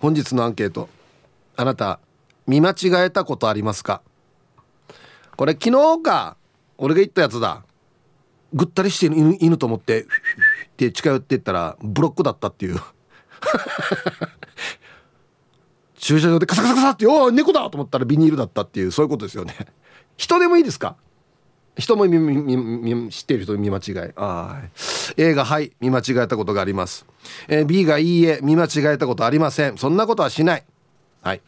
[0.00, 0.88] 本日のアンケート。
[1.56, 2.00] あなた
[2.46, 2.74] 見間違
[3.06, 4.02] えたことありますか？
[5.36, 6.36] これ昨日か
[6.78, 7.64] 俺が言ったやつだ。
[8.52, 10.06] ぐったりしてる犬と思ってっ
[10.76, 12.80] て近寄ってったらブロックだったっていう。
[15.96, 19.54] 駐車場でカサカサカサって「おお猫だ!」と思ったらビニールだったっていうそういうことですよね。
[20.16, 20.96] 人でもいいですか？
[21.78, 22.06] 人も
[23.10, 23.94] 知っている人見間違い。
[24.16, 24.62] ああ
[25.16, 27.04] A が「はい」見間違えたことがあります、
[27.48, 29.76] えー、B が「いいえ」見間違えたことありません。
[29.76, 30.64] そんなことはしない。
[31.22, 31.42] はい。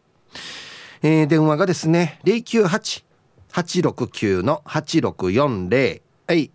[1.02, 3.09] えー、電話がですね098
[3.52, 6.02] 869-8640。
[6.26, 6.50] はい。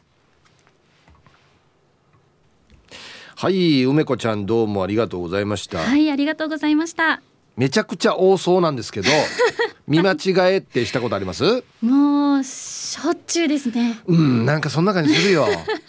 [3.43, 5.79] はい、梅子ちゃんどうもありがとうございました。
[5.79, 7.21] はい、ありがとうございました。
[7.57, 9.09] めちゃくちゃ多そうなんですけど
[9.85, 11.61] 見間違えってしたことあります？
[11.81, 13.99] もうしょっちゅうですね。
[14.07, 15.45] うんなんかそんな感じするよ。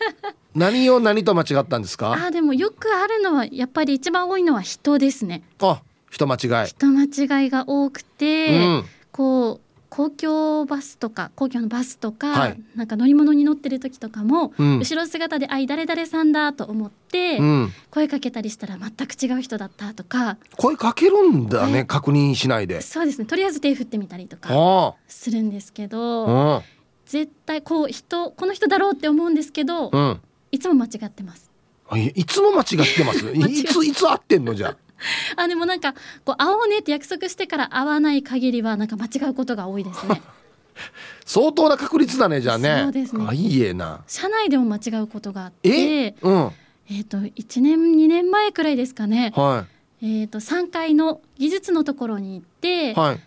[0.57, 2.15] 何を何と間違ったんですか？
[2.27, 5.45] あでもよくあるのはやっぱり一番多いのは人ですね。
[5.61, 6.67] あ人間違い。
[6.67, 9.64] 人間違いが多くて、うん、こう
[9.95, 20.37] 公共バスとか公共のバスとか、はい、なんか乗り物に乗ってる時とかも、うん、後ろ姿で「あい誰々さんだ」と思って、うん、声かけたりしたら全く違う人だったとか。
[20.57, 22.81] 声かけるんだね確認しないで。
[22.81, 23.25] そうですね。
[23.25, 26.65] とりあえず手振ってみたりとかするんですけど
[27.07, 31.53] 絶対こう人この人だろうって思うんですけど、うん、いつも間違ってます。
[31.95, 33.31] いつも間違ってます。
[33.31, 34.77] いついつ合ってんのじゃ
[35.37, 35.95] あでもなんか
[36.25, 40.23] こう会おうねって約束してから会わない限りはなんか間違うことが多いですね。
[41.25, 42.81] 相当な確率だねじゃあね。
[42.83, 43.25] そうですね。
[43.29, 44.03] あいいえな。
[44.07, 46.53] 社内でも間違うことがあってうん、
[46.91, 49.67] えっ、ー、と1年2年前くらいですかね、は
[50.01, 53.21] い、えっ、ー、と3階の技術のところに行って、はい、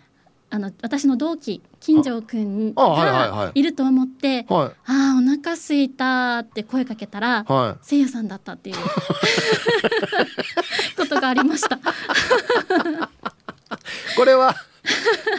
[0.50, 8.76] あの私の同期金城くんがいると思って、はい、ああお腹すいたって声かけたら、はい、せいやさんだったっていう。
[10.96, 11.78] こ とがありました。
[14.16, 14.54] これは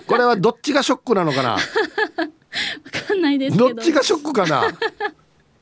[0.07, 1.51] これはどっちがショックなのかな？
[1.51, 1.59] わ
[3.07, 3.71] かんないですど。
[3.71, 4.63] っちがショックかな？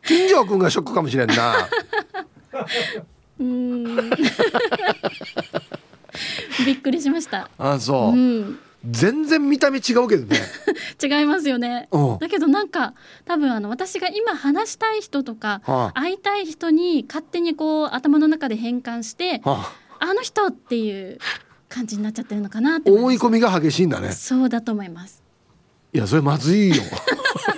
[0.05, 1.67] 金城くんがショックかもしれんな。
[3.39, 4.09] うん。
[6.65, 7.49] びっくりしました。
[7.57, 8.59] あそう、うん。
[8.89, 10.39] 全然見た目違うけどね。
[11.01, 11.89] 違いますよね、
[12.19, 12.93] だけどなんか
[13.25, 21.19] 多分あの私が今話したい人とか、はあ、会いたい人に勝手にこう頭の中で変換して、はあ、あの人っていう
[21.69, 24.11] 感じになっちゃってるのかなって思い込みが激しいんだね。
[24.11, 25.23] そうだと思います。
[25.93, 26.83] いやそれまずいよ。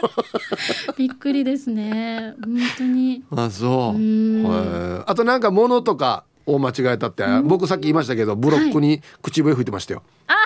[0.97, 2.35] びっくりですね。
[2.43, 3.23] 本当に。
[3.31, 5.03] あそう。
[5.05, 10.39] あとなんか物とかを間違えたって、僕さっき言いましたけどブロックに口笛吹いてましたよ、はい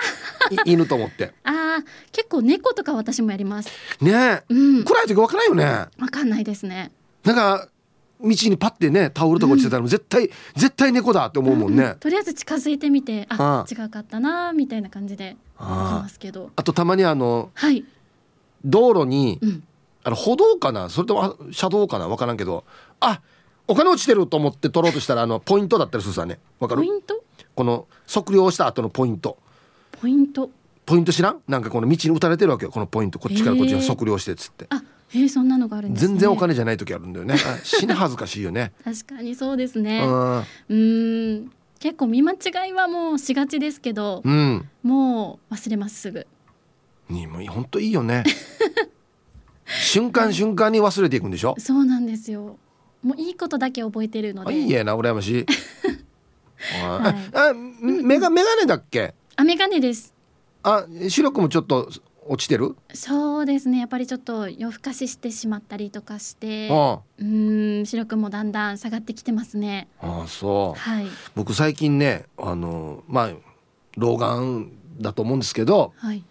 [0.66, 1.32] 犬と思って。
[1.44, 3.70] ああ結構猫とか私もやります。
[4.00, 5.86] ねえ、うん、暗い時分からないよね。
[5.98, 6.92] 分かんないですね。
[7.24, 7.73] なんか道
[8.24, 16.50] にパッてねタオルとか落ちてたら、うん、絶対絶対猫だって思うもんね、うん、とりあえず近づいてみてあ違かったなみたいな感じであますけど。
[16.56, 17.84] あとたまにあの、はい、
[18.64, 19.62] 道路に、うん、
[20.02, 20.88] あの歩道かな？
[20.88, 22.08] それとも車道かな？
[22.08, 22.64] 分からんけど。
[23.00, 23.20] あ
[23.66, 26.38] お金落ちてると思って取ろうとしたらあのポイントだったりするさね。
[26.60, 26.82] 分かる？
[26.82, 27.22] ポイント？
[27.54, 29.38] この測量した後のポイント。
[30.00, 30.50] ポイント。
[30.84, 31.40] ポイント知らん？
[31.48, 32.70] なんかこの道に打たれてるわけよ。
[32.70, 33.18] このポイント。
[33.18, 34.66] こっちからこっちに測量してっつって。
[34.68, 37.36] あへえそんなのがあるんです、ね、全然お金じゃない時あるんだよね。
[37.62, 38.72] 死に恥ずかしいよね。
[38.84, 40.02] 確かにそうですね。
[40.68, 41.52] うん。
[41.78, 46.26] 結構見間違いはもうしがちですけど、うん、もう忘れますすぐ。
[47.10, 48.24] にも本当いいよね。
[49.66, 51.54] 瞬間瞬間に忘れていくんでしょ？
[51.58, 52.56] そうなんですよ。
[53.02, 54.58] もういいことだけ覚えてるので。
[54.58, 55.46] いいやな羨まし い。
[56.82, 57.52] はい、あ
[57.82, 59.14] メガメガネだっけ？
[59.36, 60.14] あメガネです。
[60.62, 61.90] あ白くもちょっと
[62.26, 62.76] 落ちてる？
[62.94, 63.78] そうですね。
[63.78, 66.68] やっぱりちょっと夜更かししてしまったりとかして
[67.18, 69.88] うん視力もだんだん下がってきてますね。
[70.00, 73.30] ああそう、はい、僕最近ねあのまあ
[73.96, 76.24] 老眼だと思うんですけど、はい、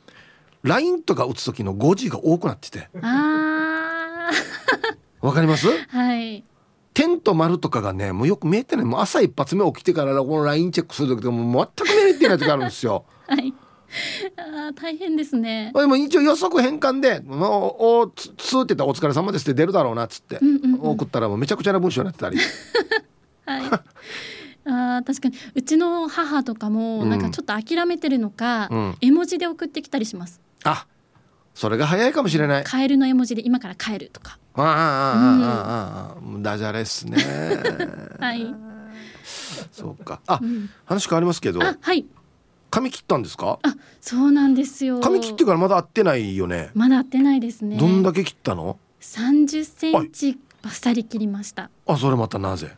[0.64, 2.90] LINE とか打つ時の5時が多くなってて。
[3.02, 4.30] あ
[5.22, 5.68] わかります？
[5.90, 6.44] はい。
[6.94, 8.86] 点と丸とかがねもうよく見えてない。
[8.86, 13.06] もう朝一発目起きてからこの LINE チェックする時でも全く見えてない時あるんですよ。
[13.28, 13.54] はい
[14.38, 15.72] あ大変ですね。
[15.74, 22.38] でも一応予測変換で「もうおつつ」って言ったら「お疲れ様です」って出るだろうなっつって、うんうんうん、送ったらもうめちゃくちゃな文章になってたり。
[23.46, 23.62] はい。
[24.66, 25.36] あ確かに。
[25.56, 30.42] うちの母とかもなんかちょっと諦めてるのか、うん、絵文字で送ってきたりします。
[30.64, 30.88] あ
[31.54, 32.64] それが早いかもしれない。
[32.64, 34.40] カエルの絵文字で今から帰るとか。
[34.56, 34.74] ああああ
[36.12, 37.18] ああ、うん、ダジャレっすね。
[38.20, 38.54] はい。
[39.72, 40.22] そうか。
[40.28, 42.06] あ、うん、話変わりますけどはい
[42.74, 43.60] 髪切ったんですか？
[43.62, 45.00] あそうなんですよ。
[45.00, 46.72] 髪切ってからまだ会ってないよね。
[46.74, 47.78] まだ会ってないですね。
[47.78, 51.70] どんだけ切ったの？30センチバッサリ切りました。
[51.86, 52.72] あそれまたなぜ？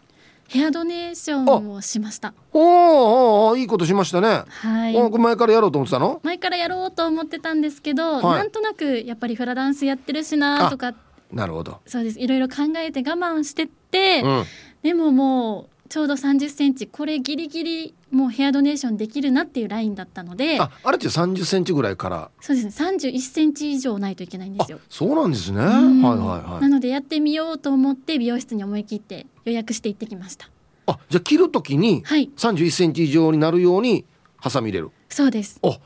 [0.50, 2.34] ヘアドネーションをしました。
[2.52, 4.44] おおいいことしましたね。
[4.50, 5.18] はい。
[5.18, 6.20] 前からやろうと思ってたの？
[6.24, 10.94] 前からやろうと思ってたんですけど、はい、なんとなくやっぱりフラダンスやってるしなとか
[11.32, 11.80] なるほど。
[11.86, 12.20] そうです。
[12.20, 14.44] いろいろ考えて我慢してって、うん、
[14.84, 20.60] でももうちょうど30センチこれギリギリもうヘアドネーションできるなっていうラインだったので。
[20.60, 22.32] ああれって30センチぐらいから。
[22.42, 22.82] そうです。
[22.82, 24.80] ね31センチ以上ないといけないんですよ。
[24.90, 25.60] そうなんですね。
[25.60, 26.62] はいはいはい。
[26.62, 30.50] なのでやってみようと思って美容室に思い切って予約して行ってきました。
[30.88, 34.06] あじゃあ切るときに31センチ以上になるように
[34.38, 34.92] ハサミ入れる。
[35.10, 35.60] そうです。
[35.64, 35.78] あへ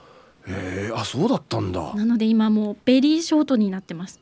[0.48, 1.94] えあそうだったんだ。
[1.94, 4.20] なので今もうベリーショートになってます。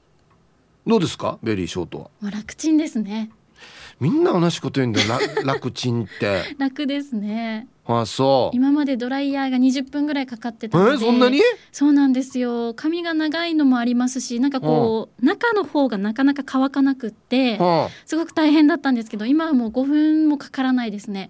[0.88, 1.38] どうですか？
[1.44, 2.32] ベリーショートは。
[2.32, 3.30] 楽ちんですね
[4.00, 5.08] みんな同じこと言うんだよ。
[5.44, 6.56] 楽ちんって。
[6.58, 7.68] 楽ですね。
[7.86, 8.56] あそう。
[8.56, 11.42] 今までドライヤーが20分ぐらいかかってたので、えー、そんなに？
[11.72, 12.74] そうなんですよ。
[12.76, 17.60] 髪が長いのもありますしなんかこう、中の方がなかなか乾かなくって、
[18.06, 21.30] すごく大変だったんですけど今はもう5分もかからないですね。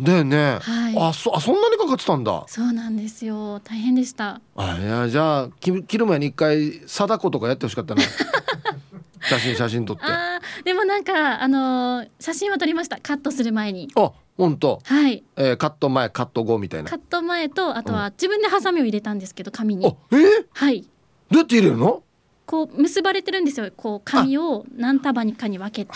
[0.00, 2.44] だよね、はい、あそあそんなにかかってたんだ。
[2.46, 3.60] そうなんですよ。
[3.60, 4.40] 大変でした。
[4.56, 8.02] あいやじゃあ切る前に一回貞子とかやってほしかったな
[9.22, 10.02] 写真写真撮って。
[10.04, 12.98] あでもなんかあのー、写真は撮りました。
[13.00, 13.90] カットする前に。
[13.96, 14.80] あ本当。
[14.84, 16.90] はい、えー、カット前カット後みたいな。
[16.90, 20.82] カット前とあとは自分でハサミを入れたんですけど紙に、えー、はい。
[20.82, 20.88] ど
[21.32, 22.02] うやって入れるの？
[22.46, 23.70] こう結ばれてるんですよ。
[23.76, 25.92] こう紙を何束にかに分けて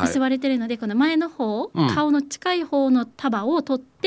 [0.00, 3.97] 結ばれてるのでこの前の方、うん、顔の近い方の束を取って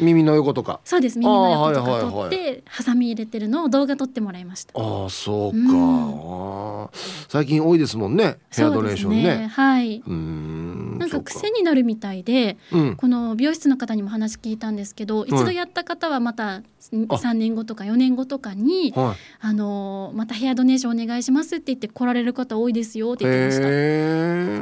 [0.00, 0.80] 耳の横とか。
[0.84, 1.18] そうです。
[1.18, 4.72] 耳の横とか取ってハサミ入れてるのを動画撮ってもらいました。
[4.78, 6.88] ああそうか、うん、
[7.28, 8.38] 最近多いですもんね。
[8.50, 10.02] ヘアドネーションね、ね、はい。
[10.06, 16.62] うんなんか癖になるみたいで、うん、この美容室の方にも話聞いたんですけど、一度やった方はまた
[16.92, 23.68] 3年後とか4年後とかに、はい、あのまたヘアドネーションお願いしますって言って来られる方多いですよって言ってました。
[23.68, 23.70] う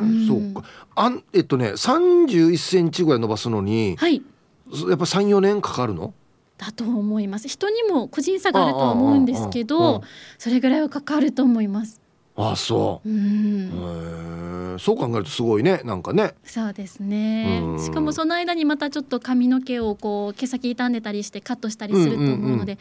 [0.07, 0.69] ん、そうか。
[0.95, 4.23] あんえっとね31センチぐらい伸ばすのに、はい、
[4.89, 6.15] やっぱ三四年かかるの？
[6.57, 7.49] だと思います。
[7.49, 10.03] 人にも個人差があると思うんですけど
[10.39, 12.01] それぐらいはかかると思います。
[12.35, 16.35] あそう、うん、そう考えるとすごいねなんかね。
[16.45, 17.63] そうですね。
[17.79, 22.71] しかもその間にまたちょっと髪の毛をこう毛先傷んでたりしてカットしたりすると思うので、うんうん。
[22.71, 22.79] うん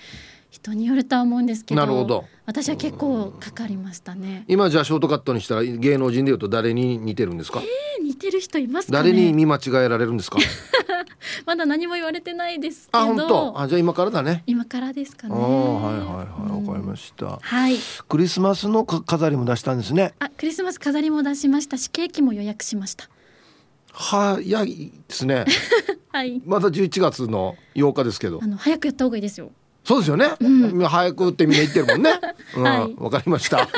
[0.49, 2.23] 人によるとは思うんですけどなるほど。
[2.45, 4.45] 私は結構かかりましたね。
[4.47, 7.59] 今じゃあショートカットにしたら芸能人でいうと誰に似てるんですか？
[7.61, 10.39] えー、似てる人います、ね、誰に見間違えられるんですか？
[11.45, 12.99] まだ何も言われてないですけど。
[12.99, 13.61] あ本当？
[13.61, 14.43] あじゃあ今からだね。
[14.47, 15.33] 今からですかね。
[15.33, 15.53] はいはい
[16.03, 16.67] はい。
[16.67, 17.77] わ、かりました、はい。
[18.07, 20.13] クリスマスの飾りも出したんですね。
[20.19, 23.09] あクリスマス飾りも出しましたしケーキも予約しました。
[23.91, 25.45] 早いですね。
[26.11, 26.41] はい。
[26.45, 28.39] まだ11月の8日ですけど。
[28.41, 29.51] あの早くやった方がいいですよ。
[29.87, 32.19] そうですよね、うん、早くってみんな言ってるもんね。
[32.57, 33.69] うん、わ、はい、かりました。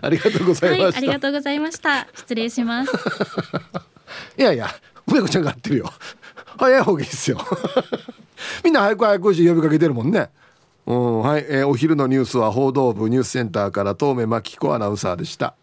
[0.00, 2.08] ありがとうございました、はい、ありがとうございました。
[2.12, 2.92] 失礼します。
[4.36, 4.68] いやいや、
[5.12, 5.92] 梅子ちゃんが合ってるよ。
[6.58, 7.38] 早い方がいいですよ。
[8.64, 10.30] みんな早く早くし呼びかけてるもんね。
[10.86, 15.54] うん、はい、えー、お昼のニュースは報道部ニュースセンターから東目真紀子アナウンサーでした。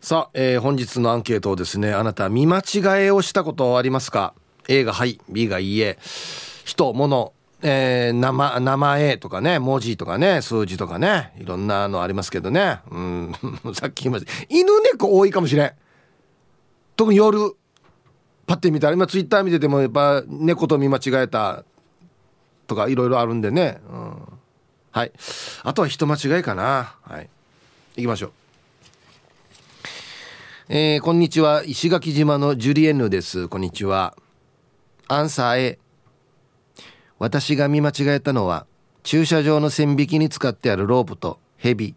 [0.00, 4.34] さあ、えー、本日のアンケートをですね、あなた見間違えをしたことありますか
[4.68, 5.98] ?A がはい、B がいいえ。
[6.64, 12.78] 人、物、えー、名前、名前とかね、文字とかね、数字とかね、いろんなのありますけどね。
[12.90, 13.34] うん、
[13.74, 14.32] さっき言いました。
[14.48, 15.72] 犬猫多いかもしれん。
[16.96, 17.56] 特に夜、
[18.48, 21.64] パッて見たら、今ツイッター見てても、やっぱ猫と見間違えた
[22.66, 23.80] とかいろいろあるんでね。
[23.88, 24.22] うん。
[24.90, 25.12] はい。
[25.62, 26.96] あとは人間違いかな。
[27.02, 27.28] はい。
[27.96, 28.32] 行きましょう。
[30.70, 31.62] えー、こんにちは。
[31.64, 33.48] 石垣島のジュリエンヌです。
[33.48, 34.16] こんにちは。
[35.06, 35.78] アンサー A。
[37.18, 38.66] 私が見間違えたのは
[39.02, 41.94] 駐車場の線引きに使ってあるロープとヘビ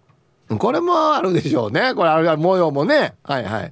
[0.57, 3.71] これもあるでしょうねこれあれ模様もねはいはい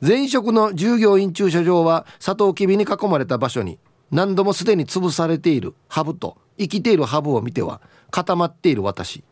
[0.00, 3.78] 前職の従業員駐車場はサトウキビに囲まれた場所に
[4.10, 9.24] 何度もすでに潰されているハブと生きているハブを見ては固まっている私。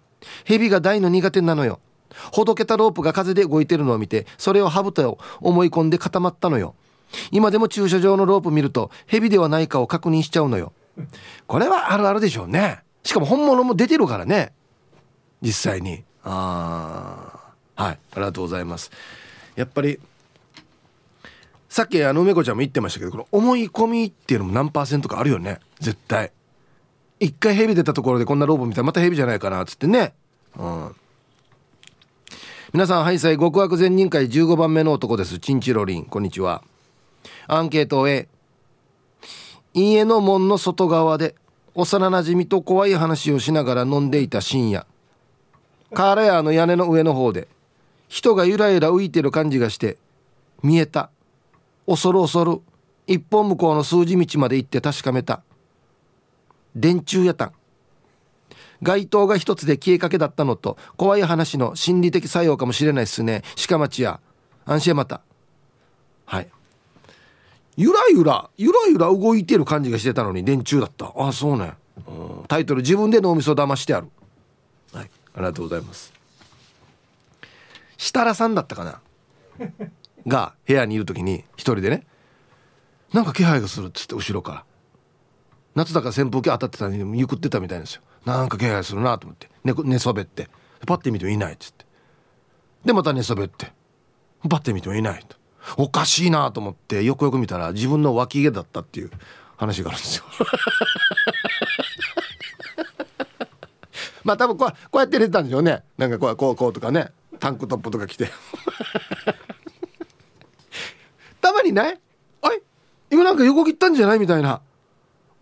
[0.44, 1.80] ヘビが大の苦手なのよ。
[2.32, 6.74] ほどけたロープが風で動いてるのを見てそれをハブと思い込んで固まったのよ。
[7.30, 10.72] 今でも駐車場のロープ見るとヘビではないかを確認しちゃうのよ。
[11.46, 12.80] これはあるあるでしょうね。
[13.02, 14.52] しかも本物も出てるからね。
[15.42, 16.04] 実際に。
[16.24, 17.98] ああはい。
[18.12, 18.90] ありがとうございます。
[19.56, 20.00] やっぱり
[21.74, 25.58] さっきあの梅子ちゃんも言ってましたけどこの思い込みっていうのも何パーセントかあるよね。
[25.80, 26.30] 絶対。
[27.18, 30.14] 一回ヘビ出たところでこんなロープ見たらまたヘビじゃないかなっつってね。
[30.56, 30.94] うん。
[32.72, 35.40] 皆さんハイサイ極悪善人会15番目の男です。
[35.40, 36.04] チンチロリン。
[36.04, 36.62] こんにちは。
[37.48, 38.28] アンケート A
[39.72, 41.34] 家の門の外側で
[41.74, 44.86] 幼なじみと怖い話をしながら飲んでいた深夜。
[45.92, 47.48] カーラヤーの屋根の上の方で
[48.06, 49.98] 人がゆらゆら浮いてる感じがして
[50.62, 51.10] 見えた。
[51.86, 52.60] 恐る恐る
[53.06, 55.42] 一本向こうの数字道まで行って確かめた。
[56.74, 57.52] 電柱やたん。
[58.82, 63.42] 街灯が一つで消えかけだったのと怖い話の心理的作用かもしれないっすね。
[63.68, 64.20] 鹿町や。
[64.66, 65.20] 安心また。
[66.24, 66.48] はい。
[67.76, 71.12] ゆらゆらゆらゆら動いてる感じがしてたのに電柱だった。
[71.16, 71.72] あそうね、
[72.06, 74.08] うん、タイトル自分で脳みそ騙してある。
[74.92, 75.10] はい。
[75.34, 76.12] ありがとうございます。
[77.98, 79.00] 設楽さんだったかな。
[80.26, 82.06] が部屋にいる時に一人でね
[83.12, 84.64] なんか気配がするっつって後ろから。
[85.74, 88.02] 夏だから扇風機当たってたのにゆくってたみたいですよ。
[88.24, 89.48] なんか気配するなと思って。
[89.64, 90.48] 寝寝そべって。
[90.86, 91.84] パッて見てもいないっつって。
[92.84, 93.72] でまた寝そべって。
[94.48, 95.36] パッて見てもいないと。
[95.76, 99.10] おかしいなと思ってよくよく見たら自分の脇毛だったっていう。
[99.56, 100.24] 話があるんですよ。
[104.24, 105.84] まあ多分こうこうやって寝てたんでしょうね。
[105.98, 107.12] なんかこうこうこうとかね。
[107.40, 108.30] タンクトップとか着て。
[111.74, 112.00] ない？
[112.42, 112.62] あれ
[113.10, 114.60] 今なんか横切ったんじゃないみたいな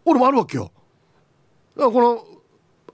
[0.05, 0.73] 俺もあるわけよ
[1.77, 2.27] だからこの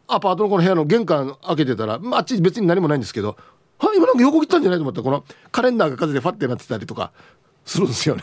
[0.06, 3.36] アパートのこの部屋の玄関開けてたら、まあ、あっち別に何もないんですけど
[3.78, 7.12] は今なんか横切ったんじゃないと思ったらこのカレンダーが風でファッてなってたりとか
[7.64, 8.22] するんですよね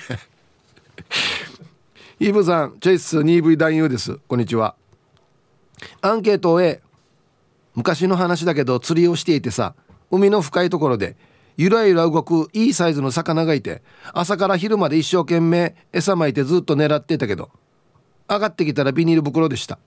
[2.19, 4.75] イーブさんチェイス 2V 男優ですこんにちは
[6.01, 6.81] アンケートを A
[7.75, 9.75] 昔の話だけど釣りをしていてさ
[10.09, 11.15] 海の深いところで
[11.57, 13.81] ゆらゆら動くいいサイズの魚がいて
[14.13, 17.49] 朝から昼まで一生懸命餌まいてずっと狙ってたけど
[18.27, 19.77] 上がってきたらビニール袋でした。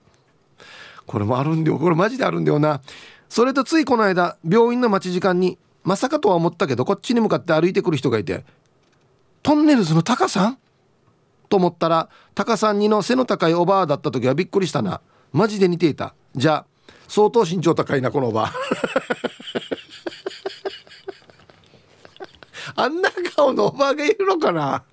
[1.05, 1.79] これもあるんだよ。
[1.79, 2.81] これマジであるんだよな。
[3.27, 8.45] それとついこの間病院の待ち時間にまさかとは思ったけどこっちに向かって歩いてくる人がいて
[9.43, 10.57] トンネルズのタカさん？
[11.49, 15.01] と思ったらタカさんにの背の高いおばあだった時はびっくりしたな。
[15.31, 16.13] マジで似ていた。
[16.35, 16.65] じゃあ
[17.07, 18.45] 相当身長高いなこのおば。
[18.45, 18.53] あ
[22.75, 24.83] あんな顔のおばあがいるのかな？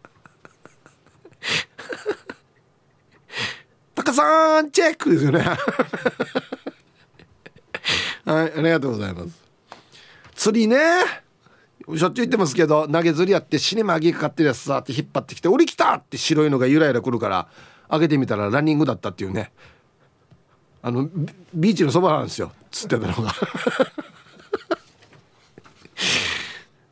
[3.94, 5.40] タカさんチェックですよね。
[8.25, 9.42] はいありがとうございます。
[10.35, 10.76] 釣りね。
[11.96, 17.46] しょっちゅう言ってますけど投げ釣りやって死にまぎかかってるやつさって引っ張ってきて「降りきた!」って白いのがゆらゆらくるから
[17.88, 19.52] 開けてみたらランニングだったっていうね。
[20.82, 21.08] あの
[21.54, 22.52] ビーチのそばなんですよ。
[22.70, 23.32] 釣ってたのが。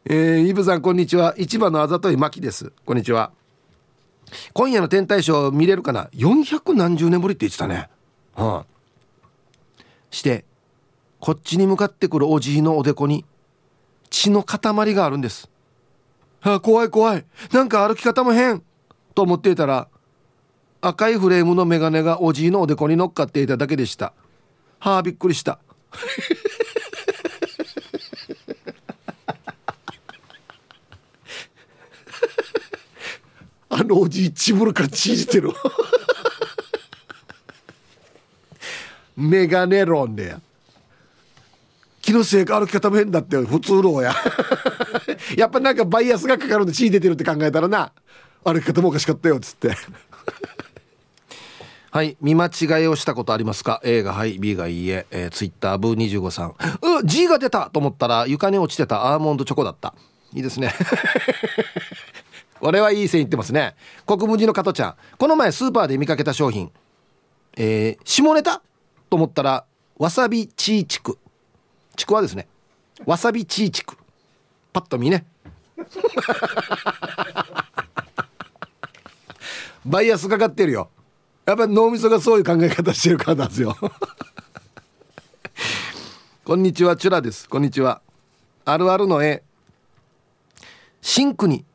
[0.07, 3.33] えー、イブさんこんにちは市場のあざといまきですこんにちは
[4.53, 7.89] 今夜の天体ショー見れるかな？400何十年ぶりって言ってたね
[8.35, 9.51] はあ
[10.11, 10.45] して
[11.21, 13.25] こっちに向かってくるおじいのおでこに
[14.11, 15.49] 血の塊があるんです。
[16.43, 17.25] あ怖い怖い。
[17.51, 18.63] なんか歩き方も変。
[19.15, 19.89] と思っていたら
[20.83, 24.13] 赤いフレームのメガネがおじいのおでこに乗っかっていただけでした。
[24.79, 25.59] はあびっくりした。
[33.85, 35.51] あのおじいちぶるからちじてる。
[39.15, 40.37] メガネロンで。
[42.01, 44.15] 気のせいか歩き方も変だって普通のや。
[45.37, 47.93] やっぱなんかバイアスがかかるんで血出てるって考えたらな。
[48.43, 49.77] 歩き方もおかしかったよっつって。
[51.91, 55.07] はい見間違いをしたことありますか？A がはい B がいいえ。
[55.11, 56.51] えー、ツイッターブー25さん。
[56.51, 56.55] う
[57.05, 59.95] G が出たと思ったら床に落ちてたアーモンドチョコだった。
[60.33, 60.73] いいですね。
[62.67, 63.75] 俺はいい線いってますね。
[64.07, 64.95] 国分寺の加トちゃん。
[65.19, 66.73] この前スーパーで見かけた商品。
[67.59, 68.63] えー、下ネタ？
[69.11, 69.67] と思ったら
[69.99, 71.19] わさびチーチク。
[71.95, 72.49] ちくわですね。
[73.05, 73.99] わさびチーチク。
[74.73, 75.27] パッと見ね。
[79.85, 80.89] バイアスかかってるよ。
[81.45, 83.77] やっぱり脳みそがそういう考え方してるからなんですよ。
[86.47, 87.47] こんにちはチュラです。
[87.47, 88.01] こんにちは。
[88.65, 89.43] あるあるの絵。
[91.03, 91.67] シンクに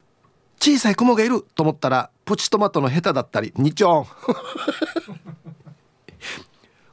[0.61, 4.05] 小さい雲がいると思ったらプチトマトのヘタだったり2丁。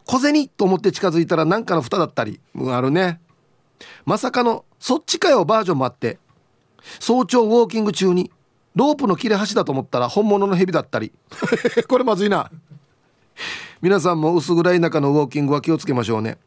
[0.04, 3.20] 小銭と思って近づいたら何かの蓋だったり、うん、あるね。
[4.04, 6.18] まさかのそっちかよバージョンもあって
[7.00, 8.30] 早朝ウォーキング中に
[8.76, 11.12] ロープの切れ端だと思ったら本物の蛇だったり。
[11.88, 12.50] これまずいな。
[13.82, 16.38] 皆さんも薄暗い中のウォーキングは気をつけましょうね。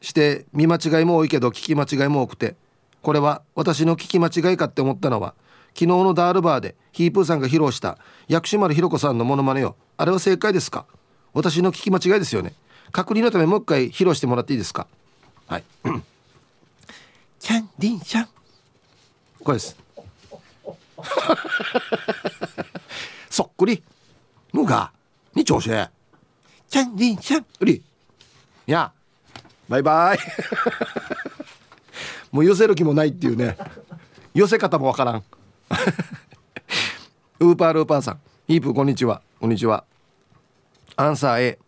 [0.00, 2.56] して見間違いも多いけど聞き間違いも多くて
[3.02, 5.34] これは私の聞き間違いかって思ったのは
[5.74, 7.98] 昨日のダールバーでヒープーさんが披露した
[8.28, 9.76] 薬師丸ひろ子さんのモノマネよ。
[9.96, 10.86] あれは正解ですか？
[11.32, 12.54] 私の聞き間違いですよね。
[12.90, 14.86] 確認のためもう一回披露してもらっていいですか？
[15.46, 15.64] はい。
[17.40, 18.28] キャンディンシャン
[19.42, 19.76] これです。
[23.30, 23.82] そっくり。
[24.52, 24.92] のが
[25.34, 25.70] に調子。
[26.68, 27.82] キャンディンシャンうり。
[28.66, 28.92] いや
[29.68, 30.18] バイバイ。
[32.30, 33.56] もう寄せる気もないっていうね。
[34.34, 35.24] 寄せ方もわからん
[37.40, 38.20] ウーパールーパーさん。
[38.46, 39.22] ヒープこんにちは。
[39.40, 39.84] こんにちは。
[40.96, 41.58] アンサー A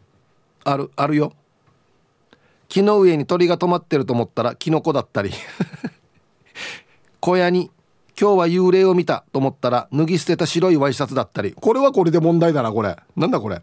[0.65, 1.33] あるあるよ。
[2.69, 5.31] 木の上に鳥が止まってると思ったらキノコだったり。
[7.21, 7.71] 小屋に
[8.21, 9.25] 今日は幽霊を見た。
[9.33, 11.55] と思ったら脱ぎ捨てた白いワイシャツだったり。
[11.59, 12.97] これはこれで問題だなこれ。
[13.17, 13.63] なんだこれ。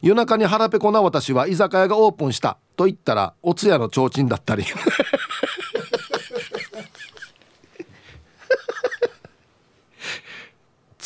[0.00, 2.58] 夜中に腹ペコな私は居酒屋がオープンした。
[2.76, 4.64] と言ったらお通夜の提灯だったり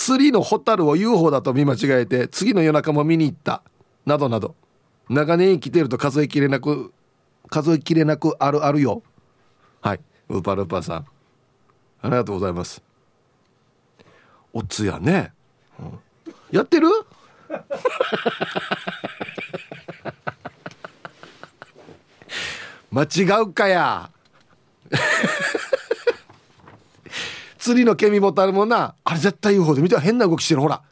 [0.04, 3.62] 釣りのホタルを UFO だと見間違えて次の夜中も見に行った。
[4.04, 4.56] などなど。
[5.08, 6.92] 長年生きてると数えきれなく
[7.48, 9.04] 数えきれなくあるあるよ。
[9.80, 10.00] はい。
[10.28, 10.98] ウーパールーパーさん。
[10.98, 11.06] あ
[12.08, 12.82] りがとうございます。
[14.52, 15.32] おつやね、
[15.78, 16.00] うん、
[16.50, 16.88] やってる？
[22.90, 24.10] 間違うかや。
[27.62, 30.82] 釣りのケミボタルもなあれ絶対 UFO で見て変な動きしてるほら。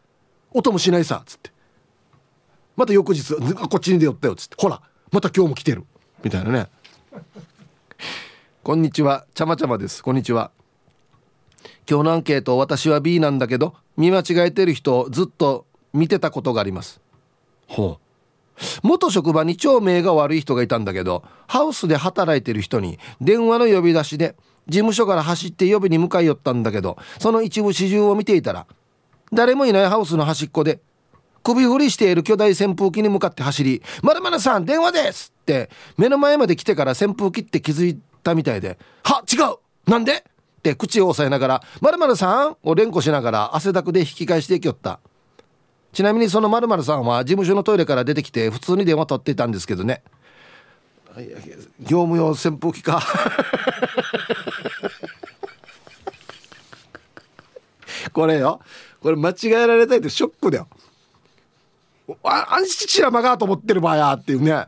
[0.53, 1.51] 音もしないさっつって。
[2.77, 4.55] また翌日こっちに出よったよっつって。
[4.57, 5.85] ほらまた今日も来てる。
[6.23, 6.69] みたいなね。
[8.63, 9.27] こんにちは。
[9.35, 10.01] ちゃまちゃまです。
[10.01, 10.53] こんにちは。
[11.91, 17.01] 今日のアンケート私は B なんだけど見間違えてる人をずっと見てたことがあります。
[17.67, 18.61] ほう。
[18.85, 24.37] 元職場に超名が悪い人がいたんだけどハウスで働いてる人に電話の呼び出しで
[24.71, 28.67] 事務所から走って呼びに向かい寄ったんだけどその一部始終を見ていたら
[29.33, 30.81] 誰もいないハウスの端っこで
[31.43, 40.25] 首振りしている巨大扇風機に向かって走り「まるまるさん電話です!」って目の前まで来てから扇風機って気づいたみたいで「は違うなんで?」
[40.61, 45.01] って口を押さえながら「まるさん?」を連呼しながら汗だくで引き返していきよった
[45.93, 50.03] ちなみにそのまるさんは事務所のトイレから出てきて普通に電話取っていたんですけどね
[51.81, 53.03] 業務用扇風機か
[58.21, 58.61] これよ。
[59.01, 60.69] これ間違えられたいってショックだよ。
[62.23, 64.67] あ安心しらまがと思ってる場合やっていうね。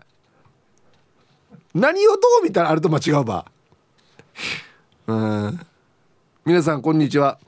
[1.74, 3.44] 何をどう見たらあれと間違うば。
[5.06, 5.60] うん。
[6.46, 7.38] 皆さんこんにちは。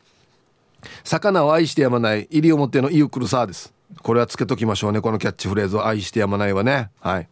[1.04, 3.72] 魚を愛してやまない西表のイユクルサーです。
[4.02, 5.00] これはつけときましょうね。
[5.00, 5.86] このキャッチフレーズを。
[5.86, 6.90] 愛してやまないはね。
[7.00, 7.28] はい。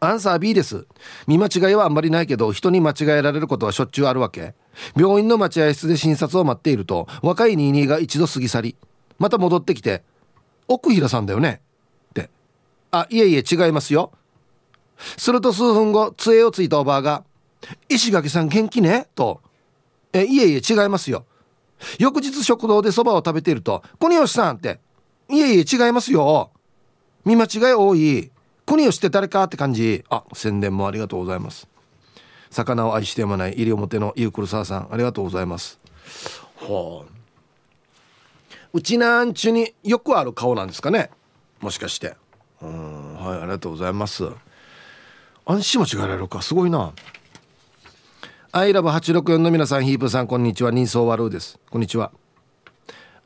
[0.00, 0.86] アンサー B です。
[1.26, 4.54] 見間違いはあんまりないけど人に間違えられることはしょっちゅうあるわけ。
[4.96, 8.76] 病院の待合室で診察を待っていると若い22が一度過ぎ去り
[9.18, 10.02] また戻ってきて
[10.68, 11.60] 奥平さんだよね？
[12.10, 12.30] って。
[12.90, 14.12] あいえいえ違いますよ。
[15.16, 17.24] すると数分後杖をついたおばあが
[17.88, 19.40] 「石垣さん元気ね?」と
[20.12, 21.24] 「えいえいえ違いますよ」
[21.98, 24.80] 翌日食堂でそばを食べていると「国吉さん」って
[25.30, 26.50] 「いえいえ違いますよ」
[27.24, 28.31] 見間違い多い。
[28.72, 30.02] 国吉って誰かって感じ。
[30.08, 31.68] あ宣伝もありがとうございます。
[32.48, 35.78] 魚を愛してやまない西表のゆうくるささんありがとうございます。
[36.56, 37.12] はあ
[38.72, 41.10] うちなんちゅによくある顔なんですかね。
[41.60, 42.16] もしかして。
[42.62, 44.24] うんはいありがとうございます。
[45.44, 46.40] 安心間違えられるか。
[46.40, 46.94] すごいな。
[48.52, 50.70] アイラブ864の皆さんヒープさんこんにちは。
[50.70, 51.60] 人相悪うです。
[51.68, 52.10] こんにちは。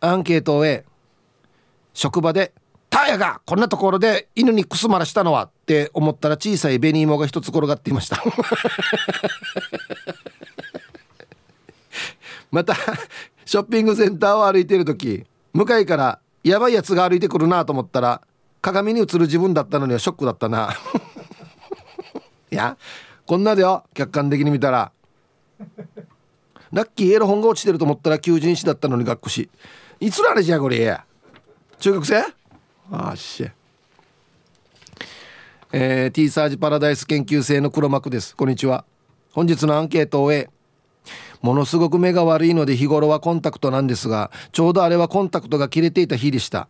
[0.00, 0.84] アンケートを終え
[1.94, 2.52] 職場で
[2.90, 8.22] ターヤがこんなところで犬にくすまらしたのはって思ったら小さい紅芋が一つ転がっていました。
[12.50, 12.74] また
[13.44, 18.22] ショッピングセンターを歩いている時向かいからやばいやつが歩いてくるなと思ったら
[18.62, 20.72] 鏡に映る自分だったのにはショックだったな。
[22.50, 22.76] いや
[23.26, 24.92] こんなでよ客観的に見たら。
[26.72, 29.50] ラッキーエロ本が落ちてると思ったら求人誌だったのに学校し。
[30.00, 31.00] いつの話やこれ
[31.78, 32.35] 中学生？
[32.90, 33.50] あっし。
[35.72, 38.36] えー、T サージパラダイス研究生の黒幕です。
[38.36, 38.84] こんにちは。
[39.32, 40.48] 本日のアンケートを終え
[41.42, 46.68] ものすごく目が悪いので日頃はコンタクトなんですがちょうどあれはコンタクトが切れていた日でした。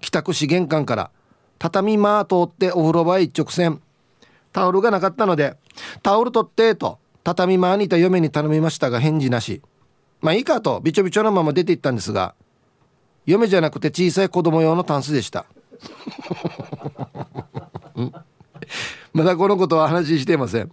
[0.00, 1.10] 帰宅し玄関から
[1.58, 3.82] 畳間通ってお風呂場へ一直線。
[4.52, 5.56] タオルがなかったので
[6.02, 9.60] タオル取ってと畳間にいた嫁に頼みましたが返事なし。
[10.20, 12.34] まあいいかとびちょびちょのまま出て行ったんですが
[13.28, 15.44] 嫁じゃなくて小さい子供用のタンスでした。
[19.12, 20.72] まだこのことは話していません。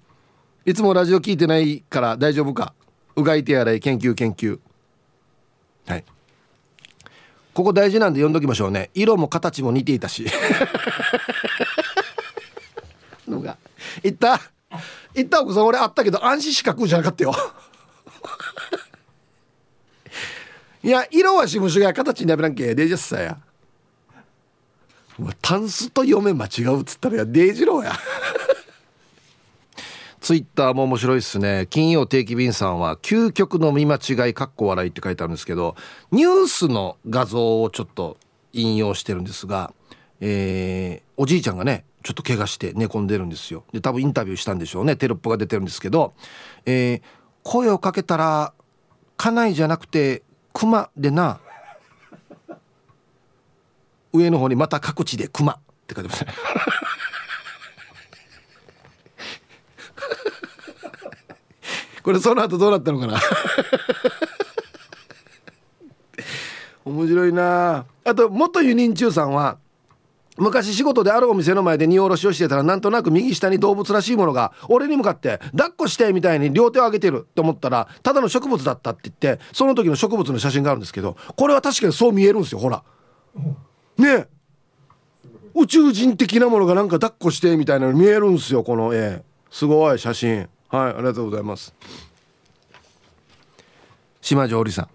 [0.65, 2.74] いつもラジオ聞いてないから大丈夫か。
[3.18, 4.58] うがい手洗い研究研究。
[5.86, 6.06] はい。
[7.54, 8.89] ここ大事なんで読んどきましょうね。
[8.94, 10.26] 色も形も似ていたし。
[13.28, 13.58] のが。
[14.02, 14.39] いった？
[15.13, 17.36] いった奥さん俺あったけど安心資格じゃなかったよ。
[20.86, 23.39] いや色はしむしが形になべらんけデージャスさや
[25.41, 27.26] タンスと嫁間違うっつったらや。
[27.26, 27.93] デージローや。
[30.21, 31.65] ツイッターも面白いっすね。
[31.71, 35.76] 金曜定期便さんは究極の見間違いかっこ笑いって書いてあるんですけど
[36.12, 38.17] ニュースの画像をちょっと
[38.54, 39.74] 引用してるんですが、
[40.19, 43.63] えー、おじいちゃんがねちょっと怪我して寝込んでるんですよ。
[43.74, 44.95] で多分インタビューしたんでしょうね。
[44.95, 46.13] テロップが出てるんですけど、
[46.67, 47.02] えー、
[47.41, 48.54] 声をかけたら
[49.17, 50.24] 家内じゃなくて
[50.56, 51.41] 熊でな。
[54.13, 56.34] 上の方にまた各地で熊って書いてますね。
[62.02, 63.20] これその後どうなったのかな。
[66.86, 67.86] 面白いな。
[68.06, 69.58] あと元輸人中さんは
[70.38, 82.84] 昔仕事であるお店の前で荷下ろしをしてたらなんとなく右下に動物らしいものが俺に向かって抱っこしてみたいに両手を上げてると思ったらただの植物だったって言ってその時の植物の写真があるんですけどこれは確かにそう見えるんですよほら。
[83.98, 84.28] ね。
[85.54, 90.50] 宇宙人的なものがなんか抱っこしてみたいなの見えるんですよこの絵すごい写真。
[90.67, 91.74] はいありがとうございます。
[94.19, 94.89] 島上里さん。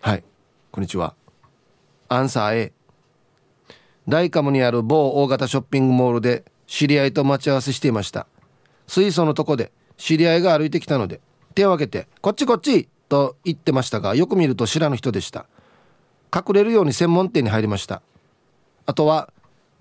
[0.00, 0.24] はい
[0.70, 1.14] こんにちは。
[2.08, 2.77] アンサー A
[4.08, 8.26] 大カムにある某大型ショッピングモールで知り合いと待ち合わせしていました。
[8.86, 11.20] 水素のとこで知り合いが歩いてきたので
[11.54, 15.46] 手を挙げて「こっちこっち!」と言ってましたがよく見ると知らぬ人でした。
[16.34, 18.02] 隠れるように専門店に入りました。
[18.86, 19.30] あとは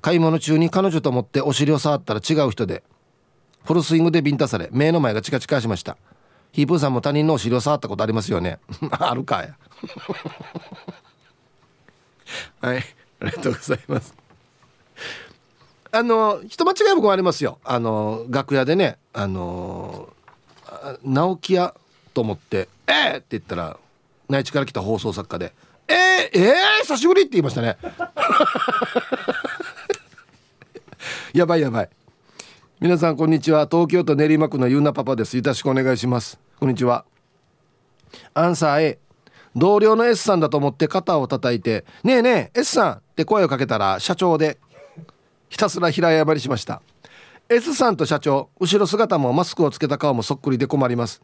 [0.01, 2.83] 買い物中に彼女と思ってお尻を触ったら違う人で
[3.63, 5.97] フルスイングでビンタされ目の前がチカチカしました。
[6.51, 8.59] ヒープーさんも他人のお尻を触ったことありますよね。
[8.91, 9.55] あるかや。
[12.59, 12.83] はい。
[13.19, 14.13] ありがとうございます。
[15.91, 17.59] あの人間違い僕もありますよ。
[17.63, 20.09] あの楽屋でねあの
[21.03, 21.73] 直木屋
[22.13, 23.77] と思って「えー!」って言ったら
[24.29, 25.53] 内地から来た放送作家で
[25.87, 25.97] 「えー、
[26.33, 27.77] えー、久しぶり!」って言いましたね。
[31.33, 31.89] やばいやばい。
[32.79, 33.67] 皆さんこんにちは。
[33.69, 35.35] 東京都練馬区のゆうなパパです。
[35.37, 36.39] よろしくお願いします。
[36.59, 37.05] こんにちは。
[38.33, 38.99] アンサー A
[39.55, 44.59] 同僚の S さんだと思って肩を叩いて「ねえねえ S さん」って声をかけたら社長で
[45.49, 46.83] ひたすら平謝りしました。
[47.49, 51.23] S さんと社長後ろ姿もマスクをつけた顔もそっくりで困ります。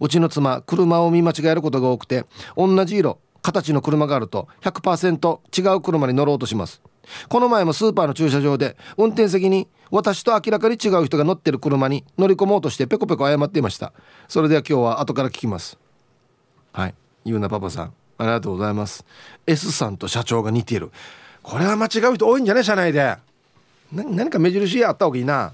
[0.00, 2.24] うちの妻車を見間違えることが多くて
[2.56, 6.80] 同じ色形の車があると100%違う車に乗ろうとします。
[7.28, 13.92] この前もスーパーの駐車場で運転席に私と明らかに違う人が乗ってる車に乗り込もうとしてペコペコ謝っていました。
[14.28, 15.78] それでは今日は後から聞きます。
[16.72, 16.94] はい。
[17.26, 17.92] ゆうなパパさん。
[18.22, 19.04] ありがとうございます。
[19.46, 20.92] S さんと社長が似ている。
[21.42, 23.16] これは間違う人多いんじゃね社内で。
[23.92, 25.52] 何か目印あった方がいいな。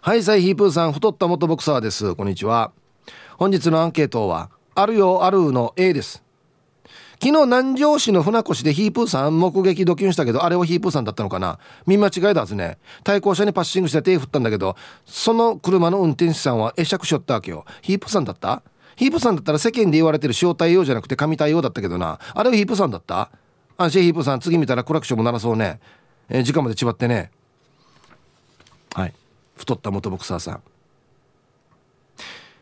[0.00, 2.14] はいサイヒープーさん太った元ボクサーです。
[2.14, 2.72] こんにちは。
[3.36, 6.22] 本日のアンケートはあるよあるの A です。
[7.22, 11.58] 昨日南城市の船越でヒープーさん目撃ドキュンしたけどあれはヒープーさんだったのかな。
[11.86, 12.78] 見間違いだはずね。
[13.04, 17.66] 対向車にパッシングして手振ったんだけどその車の運転手さんは会釈しよったわけよ。
[17.82, 18.62] ヒープーさんだった？
[18.96, 22.18] ヒープさんだったら世間で言われてる塩対応じゃなくて紙対応だったけどな。
[22.34, 23.30] あれはヒープさんだった？
[23.76, 25.80] 安心ヒープさん次見たらクラクションも鳴らそうね。
[26.28, 27.30] えー、時間まで縛ってね。
[28.94, 29.14] はい。
[29.54, 30.62] 太った元ボクサーさん。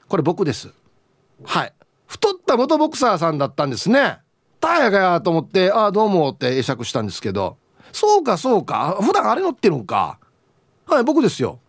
[0.08, 0.72] これ僕です。
[1.44, 1.72] はい。
[2.06, 4.18] 太った元ボクサーさんだったんですね。
[4.60, 7.58] タヤがやと思ってああどうもって会釈したんですけど。
[7.92, 8.98] そうかそうか。
[9.00, 10.18] 普段あれ乗ってるんか。
[10.86, 11.60] はい僕ですよ。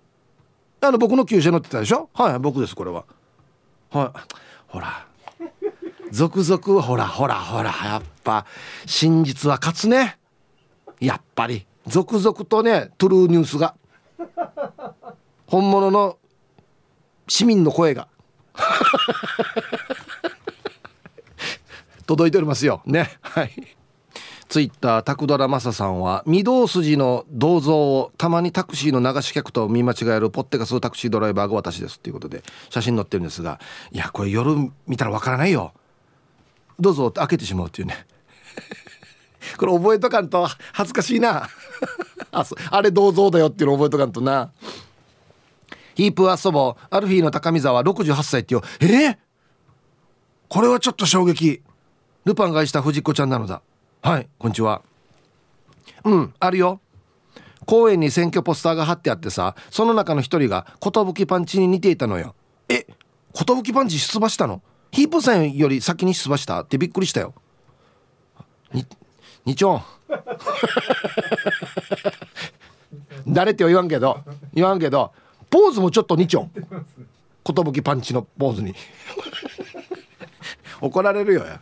[0.82, 2.10] あの僕の旧車乗ってたでしょ？
[2.13, 3.06] はい僕ですこれは。
[3.91, 4.45] はい。
[4.76, 5.08] ほら。
[6.12, 8.46] 続々ほらほらほらやっぱ
[8.86, 10.18] 真実は勝つね。
[11.00, 11.66] やっぱり。
[11.88, 13.76] 続々とねトゥルーニュースが。
[15.48, 16.18] 本物の
[17.28, 18.10] 市民の声が。
[22.06, 22.82] 届いておりますよ。
[22.86, 23.18] ね。
[23.22, 23.78] はい。
[24.48, 33.60] ツイッタータクドラマサさんは御堂筋の銅像をたまにタクシーの流し客と見間違えるポッテガスタクシードライバーが私ですっていうことで写真載ってるんですが
[33.92, 34.56] いやこれ夜
[34.88, 35.74] 見たらわからないよ。
[36.80, 38.06] どうぞって開けてしまうっていうね。
[39.58, 41.48] これ覚えとかんと恥ずかしいな。
[42.32, 44.52] ああれ銅像だよっていうの覚えとかんとな。
[45.96, 46.88] ヒープ遊ぼう。
[46.90, 48.62] アルフィーの高見沢68歳ってよ。
[48.82, 49.18] えー、
[50.50, 51.62] これはちょっと衝撃。
[52.26, 53.62] ルパンがした藤子ちゃんなのだ。
[54.06, 54.84] はいこんにちは。
[56.04, 56.80] うんあるよ。
[57.65, 62.36] 公園に選挙ポスターが貼ってあってさその中の一人が寿パンチに似ていたのよ。
[62.70, 62.86] え
[63.34, 64.62] 寿パンチ出馬したの？
[64.91, 67.34] ヒープさんより先に出馬したってびっくりしたよ。
[68.72, 68.86] に
[69.44, 69.84] にちょん。
[73.28, 74.20] 誰って言わんけど
[74.54, 75.13] 言わんけど
[75.50, 76.48] ポーズもちょっと2丁
[77.44, 78.76] 寿パンチのポーズに。
[80.80, 81.44] 怒られるよ。
[81.44, 81.60] や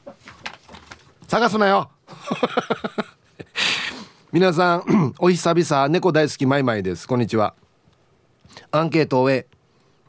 [1.29, 1.89] 探すなよ。
[4.31, 7.07] 皆さん お久々猫大好きマイマイです。
[7.07, 7.53] こんにちは。
[8.71, 9.47] アンケートを終え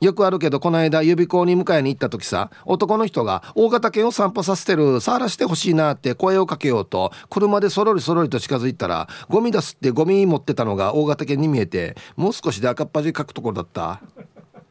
[0.01, 14.01] よくあるけどこの間予備校に迎えに行った時さ男の人が大型犬を散歩させてる触らしてほしいなって声をかけようと車でそろりそろりと近づいたらゴミ出すってゴミ持ってたのが大型犬に見えてもう少しで赤っ端書くところだった。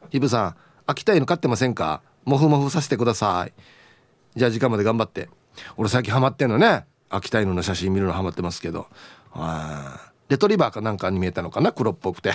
[0.10, 2.02] ヒブさん秋田犬飼ってませんか？
[2.26, 3.54] モフモフさせてください。
[4.36, 5.30] じゃあ時間まで頑張って。
[5.78, 6.86] 俺最近ハマってんのね。
[7.15, 8.88] 秋田犬の写真見るのハマってますけど。
[10.30, 11.71] レトリバーかなんかに見えたのかな？
[11.71, 12.34] 黒っぽくて。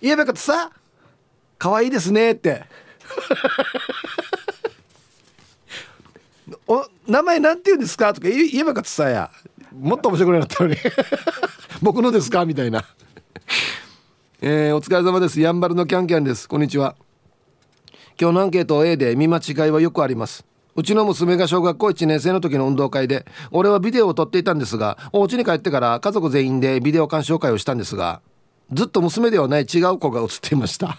[0.00, 0.72] 言えばかったさ
[1.58, 2.64] 可愛いですねって。
[6.66, 8.14] お名前なんて言うんですか？
[8.14, 9.30] とか言えばかったさや。
[9.78, 10.76] もっと面白くなったのに。
[11.82, 12.46] 僕のですか？
[12.46, 12.82] みたいな。
[14.40, 15.38] えー、お疲れ様です。
[15.38, 16.48] やんばるのキャンキャンです。
[16.48, 16.96] こんにちは。
[18.22, 20.44] 今日のアンケート A で見間違いはよくあります。
[20.76, 28.22] うちの娘が小学校1年生の時の運動会で俺はビデオを撮っていたんですがお家に帰ってから家族全員でビデオ鑑賞会をしたんですが
[28.72, 30.98] ずっと娘ではない違う子が映っていました。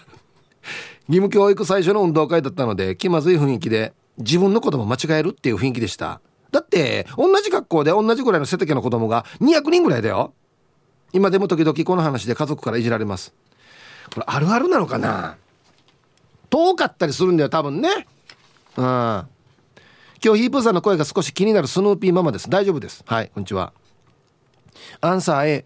[1.08, 6.20] 義務教育最初の運動会だったので気まずい雰囲気で自分の子供間違えるっていう雰囲気でした。
[6.52, 10.34] だって同じ学校で同じぐらいの背丈の子供が200人ぐらいだよ。
[11.14, 13.32] 今でも時々この話で家族からいじられます。
[14.12, 15.38] これあるあるなのかな？
[16.54, 17.88] 遠かったりするんだよ多分ね。
[18.76, 18.84] うん。
[18.84, 19.26] 今
[20.36, 22.48] 日ヒープーさんの声が少し気になるスヌーピーママです。
[22.48, 23.02] 大丈夫です。
[23.06, 23.72] はいこんにちは。
[25.00, 25.64] アンサー A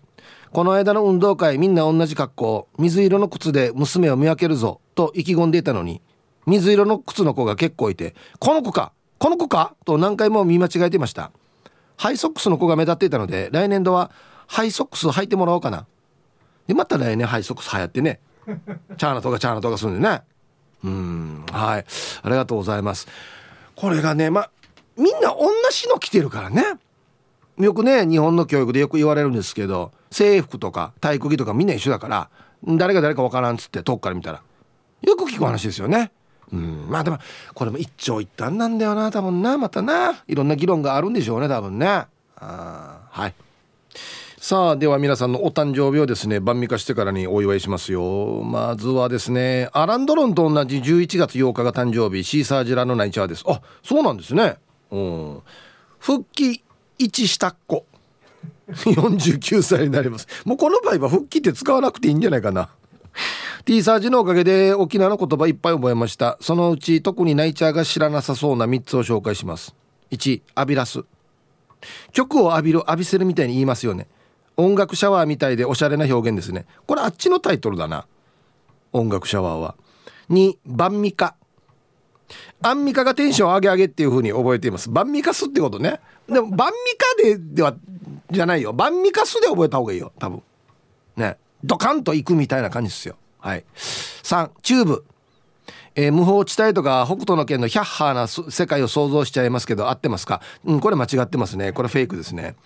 [0.50, 2.68] この間の運動会みんな同じ格好。
[2.78, 4.80] 水色の靴で娘を見分けるぞ。
[4.94, 6.00] と意気込んでいたのに
[6.46, 8.92] 水色の靴の子が結構いてこの子か。
[9.18, 9.74] この子か。
[9.84, 11.32] と何回も見間違えていました。
[11.98, 14.10] ハイソックスの子が目立っていたので来年度は
[14.46, 15.86] ハイソックス履いてもらおうかな。
[16.66, 18.20] でまた来年ハイソックス流行ってね。
[18.46, 20.22] チャーナとかチャーナとかするんでね。
[20.84, 21.44] うん。
[21.50, 21.84] はい。
[22.22, 23.08] ありがとうございます。
[23.76, 24.50] これがねま
[24.96, 26.64] みんな同じの着てるからね。
[27.58, 32.30] よくね日本の教育でよく言われるんですけど制服とか体育着とかみんな一緒だから
[32.64, 34.42] 誰が誰か分からんっつって遠くから見たら。
[35.02, 36.10] よく聞く話ですよね。
[36.52, 37.18] うん、まあでも
[37.54, 40.22] これも一長一短なんだよな多分なまたな。
[40.26, 42.06] いろんな議論があるんでしょうね多分ね。
[42.36, 43.34] あはい。
[44.40, 48.40] さあでは皆さんのお誕生日をですね晩味化してからにお祝いしますよ。
[48.44, 53.42] まずはですねアランドロンと同じ11月8日が誕生日シーサージラのナイチャーです。
[53.48, 54.56] あそうなんですね。
[54.92, 55.42] うん。
[55.98, 56.62] 復帰
[57.00, 57.84] 1したっ子。
[58.70, 60.28] 49歳になります。
[60.44, 62.68] もうこの場合は復帰って使わなくていいんじゃないかな。
[63.64, 66.38] T サージのおかげで沖縄の言葉いっぱい覚えました。
[66.40, 69.74] そのうち特にナイチャーが知らなさそうな3つを紹介します。
[70.12, 71.02] 1浴びらす。
[72.12, 74.06] 曲を浴びる浴びせるみたいに言いますよね。
[74.58, 76.66] 音楽シャワーみたいでおしゃれな表現ですね。
[76.86, 78.06] これあっちのタイトルだな。
[78.92, 79.76] 音楽シャワーは。
[80.30, 81.36] 2晩味化
[82.60, 84.90] アンミカがテンション上げ上げっていう風に覚えています。
[84.90, 86.00] 晩味化すってことね。
[86.28, 87.74] でも晩味化ででは
[88.30, 88.72] じゃないよ。
[88.72, 90.12] 晩味化すで覚えた方がいいよ。
[90.18, 90.42] 多分。
[91.16, 91.38] ね。
[91.64, 93.16] ドカンと行くみたいな感じですよ。
[93.38, 93.64] はい。
[93.76, 95.04] 3チューブ。
[95.94, 100.42] えー、無法地帯とか北斗の県のヒャッハーな世界を想像しちゃいますけど合ってますか？
[100.64, 101.72] うんこれ間違ってますね。
[101.72, 102.56] これフェイクですね。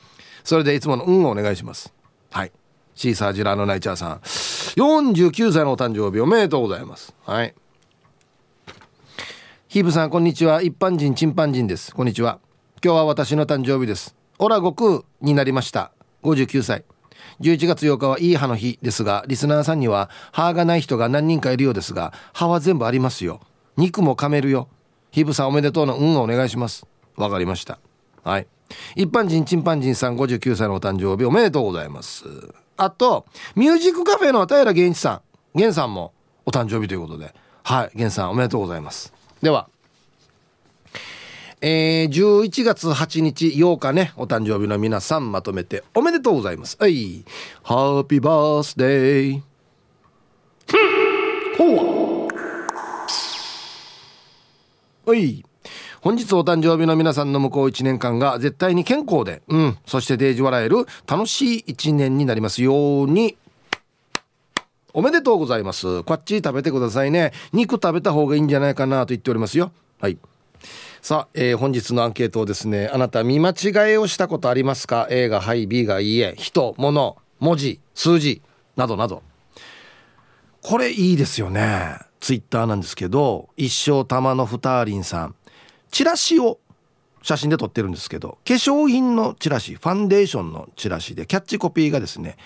[0.44, 1.92] それでいつもの「運をお願いします。
[2.31, 2.52] はい。
[2.94, 4.20] シーサージラーのナイチャーさん。
[4.76, 7.14] 49歳のお誕生日おめでとうございます。
[7.24, 7.55] はい。
[9.68, 10.62] ヒーブさんこんにちは。
[10.62, 11.94] 一般人チンパンジンです。
[11.94, 12.38] こんにちは。
[12.85, 14.14] 今日は私の誕生日です。
[14.38, 15.92] オラ悟空になりました。
[16.22, 16.85] 59歳。
[17.40, 23.40] 11月8日はいい歯の日ですがリスナーさんには歯がない人が何人かいるようですが歯は全部ありますよ。
[23.76, 24.68] 肉も噛めるよ。
[25.11, 26.87] ヒブさんおめでとうの運をお願いします。
[27.16, 27.78] わかりました。
[28.22, 28.46] はい。
[28.96, 32.24] 一般人チンパンジンさん59歳のお誕生日おめでとうございます。
[32.76, 35.20] あとミュージックカフェの平源一さん。
[35.54, 36.12] 源さんも
[36.46, 37.35] お誕生日ということで。
[37.64, 39.12] はい源さんおめでとうございます。
[39.40, 39.68] では
[41.64, 46.76] えー、11月8日8日ねお誕生日の皆さんまとめておめでとうございます。
[46.80, 47.24] はい
[47.62, 49.42] ハッピーバースデー
[51.56, 52.26] ほ
[55.06, 55.11] う。
[55.11, 55.44] はい
[56.03, 63.37] 本日お誕生日の皆さんの向こう1年間が絶対に健康で、うん、そしてデージ笑える楽しい1年になりますように。
[64.93, 66.03] おめでとうございます。
[66.03, 67.33] こっち食べてくださいね。
[67.53, 69.71] 肉食べた方がいいんじゃないかなと言っておりますよ。
[70.01, 70.19] はい。
[71.01, 78.43] さあ、えー、本日のアンケートをですね、あなた見間違えをしたことありますか ?A がはい、B がいいえ、人、物、文字、数字、
[78.75, 79.23] などなど。
[80.62, 81.97] これいいですよね。
[82.19, 85.37] ツイッターなんですけど、一生玉のふたりんさん。
[85.92, 86.59] チラシを
[87.22, 92.37] 写真で撮ってるんですけど化粧品のチラシファンデーションのチラシでキャッチコピーがですね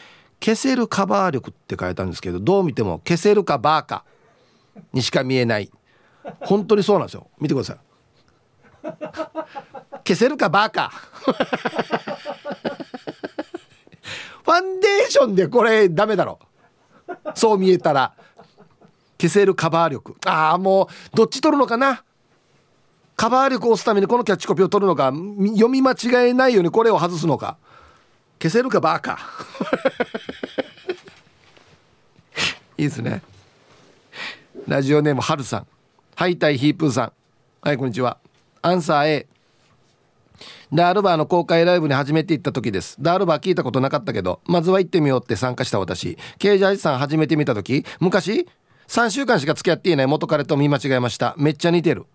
[0.40, 4.04] 消せるカバー力って書いたんですけどどう見ても消せるかバーカ
[4.92, 5.70] にしか見えない。
[6.40, 7.28] 本当にそうなんですよ。
[7.40, 7.78] 見てください。
[10.04, 10.92] 消せるかバーカ
[14.44, 16.38] ファンデーションでこれダメだろ。
[17.34, 18.12] そう見えたら。
[19.18, 20.16] 消せるカバー力。
[20.26, 22.04] ああもうどっち取るのかな。
[23.16, 27.56] カバー力を押すためにこのキャッチコピーを取るのか読み間違えないようにこれを外すのか。
[28.38, 29.18] 消せるかバーカ。
[32.76, 33.22] いいですね。
[34.68, 35.66] ラジオネームはるさん。
[36.14, 37.12] ハイタイヒープーさん。
[37.62, 38.18] はいこんにちは。
[38.60, 39.26] アンサー A
[40.70, 42.96] ダールバーの公開ライブに初めて行った時です。
[43.00, 46.18] ダールバー聞いたことなかったけどまずは行ってみようって参加した私。
[46.38, 48.46] ケージャージさん初めて見た時昔
[48.88, 51.34] 3週間しか付き合っていない元彼と見間違えました。
[51.38, 52.06] めっちゃ似てる。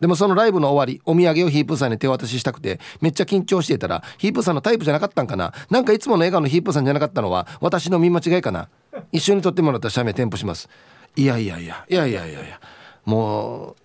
[0.00, 5.52] でもそのライブの終わり、お土産をヒープさんに手渡ししたくて、めっちゃ緊張していたら、ヒープさんのタイプじゃなかったんかな？
[5.68, 8.70] なんかいつもの笑顔のヒープさんじゃなかったのは、私の見間違いかな？
[9.12, 10.70] 一緒に撮ってもらった写メ添付します。
[11.16, 12.60] いやいやいや、いやいやいやいや、
[13.04, 13.76] もう、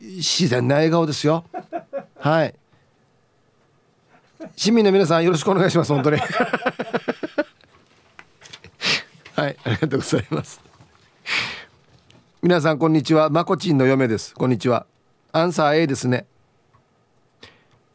[0.00, 1.44] 自然な笑顔ですよ。
[2.20, 2.54] はい。
[4.54, 6.18] 市民の皆さんよろしくお願いします、本当に。
[9.34, 10.60] はい、ありがとうございます。
[12.42, 14.34] 皆さんこんにちは、まこちんの嫁です。
[14.34, 14.86] こんにちは。
[15.38, 16.26] アンサー A ですね。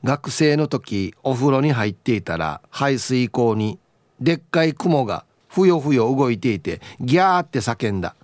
[0.03, 3.79] 学生の時お風呂に入っていたら排水口に
[4.19, 8.15] でっかい雲がふよふよ動いていてギャーって叫んだ。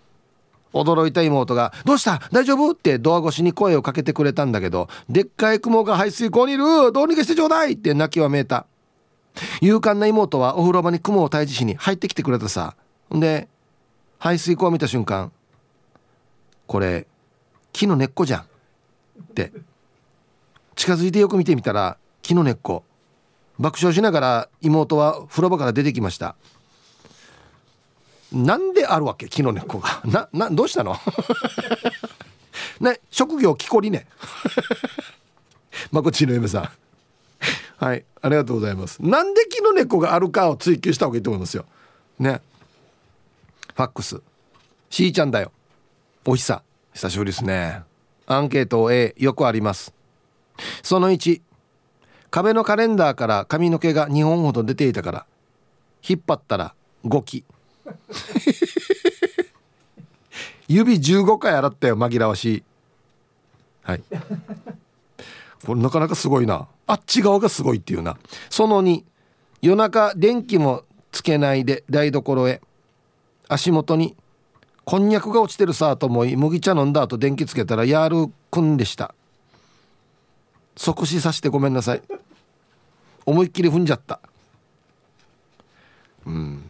[0.71, 2.21] 驚いた妹が「どうした？
[2.32, 6.91] 大丈夫?」ってドア越しに声をかけてくれたんだけどでっかい雲が排水口にいる！
[6.91, 7.73] どうにかしてちょうだい！
[7.73, 8.65] って泣きわめいた。
[9.62, 12.75] 勇敢な妹はお風呂場に雲を退治しに入ってきてくれたさ。
[13.15, 13.47] んで
[14.17, 15.32] 排水口を見た瞬間
[16.67, 17.08] これ
[17.71, 18.45] 木の根っこじゃん。
[19.21, 19.51] って。
[20.75, 22.84] 近づいてよく見てみたら木の根っこ。
[23.60, 26.36] 爆笑しながら妹は風呂場から出てきました。
[28.32, 29.27] なんであるわけ？
[29.27, 30.01] 木の根っこが。
[30.05, 30.95] ななどうしたの？
[32.79, 34.08] ね職業木こりね。
[35.91, 36.69] まこちの嫁さん。
[37.84, 39.01] はいありがとうございます。
[39.01, 41.65] なんで木の根っこがあるかを追求した方がいいと思いますよ。
[42.19, 42.41] ね。
[43.75, 44.21] ファックス。
[44.89, 45.51] しーちゃんだよ。
[46.25, 46.63] おひさ。
[46.93, 47.88] 久しぶりですね。
[48.29, 49.91] アンケート A よくあります。
[50.83, 51.41] その1
[52.29, 55.25] 壁のカレンダーから髪の毛が2本ほど出ていたから。
[56.07, 57.43] 引っ張ったら5期
[60.69, 62.63] 指15回洗ったよ紛らわしい。
[63.81, 64.03] はい。
[65.65, 66.67] これなかなかすごいな。
[66.85, 68.17] あっち側がすごいっていうな。
[68.51, 69.03] その2
[69.63, 72.61] 夜中電気もつけないで台所へ。
[73.47, 74.15] 足元に
[74.89, 79.13] こんにゃくが落ちてるさと思い麦茶飲んだ後電気つけたらやるくんでした。
[80.75, 82.02] 即死させてごめんなさい。
[83.23, 84.19] 思いっきり踏んじゃった。
[86.25, 86.63] うん。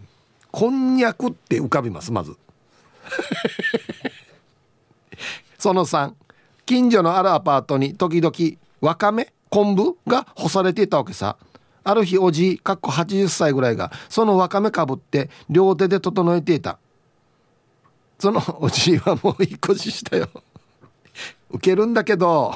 [0.51, 2.35] こんにゃくって浮かびますまず。
[5.57, 6.11] その3
[6.65, 8.35] 近所のあるアパートに時々
[8.81, 11.37] わかめ昆布が干されていたわけさ。
[11.85, 16.79] ある日おじいかっこ80歳ぐらいがそのわかめかぶって両手で整えていた。
[18.19, 20.27] そのおじいはもう引っ越したよ。
[21.49, 22.53] 受けるんだけど。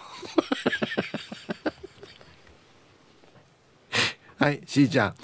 [4.38, 5.15] はいしーちゃん。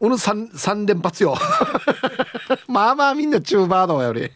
[0.00, 1.36] うぬ 3, 3連発よ。
[2.66, 4.30] まあまあみんなチューバードより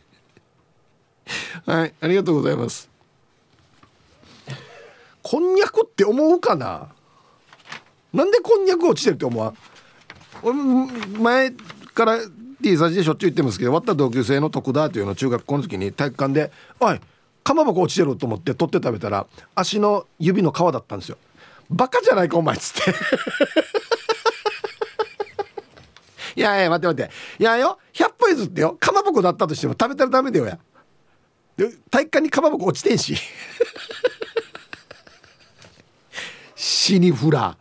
[1.67, 2.89] はいありがとうございます。
[5.23, 6.89] こんにゃくって思うかな？
[8.13, 9.57] なんでこんにゃく落ちてるって思わん？
[10.43, 10.55] 俺
[11.19, 11.51] 前
[11.95, 12.19] から
[12.65, 16.51] T サジでしょっちゅう言ってますけど終わった同級生の徳田というの中学校の時に体育館で
[16.81, 16.99] 「おい
[17.43, 21.19] かまぼこ落ちてる」と思って取って食べたら足の指の皮だったんですよ。
[21.69, 22.95] バカじゃないかお前っつって。
[26.41, 27.43] いやいや待って待って。
[27.43, 30.59] いやよ100歩譲ってよかまぼこだったとしても食べたらダメだよや。
[31.91, 33.15] 体育館にかまぼこ落ちてんし。
[36.57, 37.59] シニフラ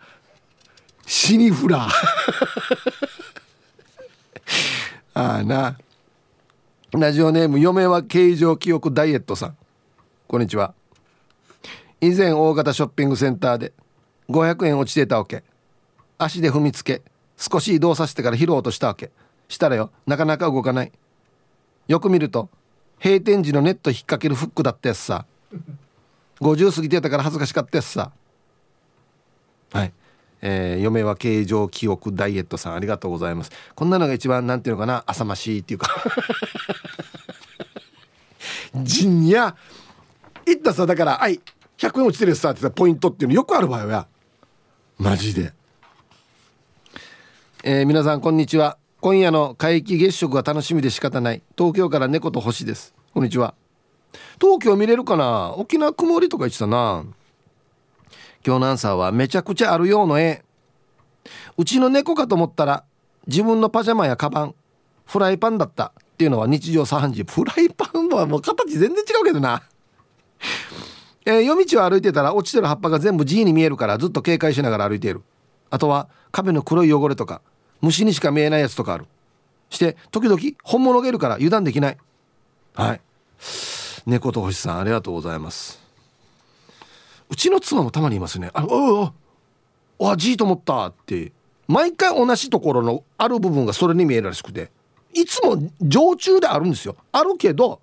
[1.06, 1.90] シニフラ
[5.16, 5.78] ああな。
[6.92, 9.58] ラジオネーム嫁は形状記憶ダイエットさん。
[10.28, 10.74] こんにちは。
[12.02, 13.74] 以前大型ショッピングセンターで
[14.30, 15.44] 500円落ちてたわけ。
[16.18, 17.04] 足で踏みつけ
[17.38, 19.12] 少し移動させてから拾おうとしたわけ。
[19.50, 20.92] したらよなかなか動かない。
[21.88, 22.50] よく見ると
[23.04, 25.28] 閉店時のネット引っ掛けるフックだったやつさ。
[26.42, 28.12] 50過ぎてたから恥ずかしかったやつさ。
[29.74, 29.94] はい。
[30.46, 33.52] えー、嫁は形状記憶ダイエットさんありがとうございます。
[33.76, 35.90] こんなのが一番なんていうのかな浅ましいっていうか。
[38.76, 39.56] ジンや
[40.46, 41.40] いったさだから「はい
[41.78, 44.06] 100円落ちてるさ」って言ったポイントっていうのよくある場合や
[44.98, 45.54] マジで。
[47.64, 48.78] えー、皆さんこんにちは。
[49.00, 51.42] 今夜の皆既月食が楽しみで仕方ない。
[51.58, 52.94] 東京から猫と星です。
[53.14, 53.54] こんにちは。
[54.42, 55.54] 東京見れるかな？
[55.56, 57.06] 沖縄曇りとか言ってたな
[58.46, 60.44] 今日のアンサーはめちゃくちゃあるようの絵
[61.58, 62.84] うちの猫かと思ったら
[63.28, 64.56] 自分のパジャマやカバン
[65.06, 67.24] フライパンだったっていうのは日常茶飯事。
[67.24, 69.64] フライパンはもう形全然違うけどな。
[71.26, 75.22] えー、夜道を歩いてたら落ちてる葉っぱが全部 G に見えるからずっと警戒しながら歩いている。
[75.70, 77.42] あとは壁の黒い汚れとか
[77.82, 79.06] 虫にしか見えないやつとかある。
[79.70, 81.98] して時々本物がいるから油断できない。
[82.76, 83.02] はい。
[84.06, 85.83] 猫と星さんありがとうございます。
[87.34, 88.52] うちの妻もたまにいますね。
[88.54, 89.12] ああ
[90.00, 90.86] ああ G と思った。
[90.86, 91.32] って。
[91.68, 94.70] 毎回同じところのある部分がそれに見えるらしくて。
[95.16, 96.96] いつも常駐であるんですよ。
[97.12, 97.82] あるけど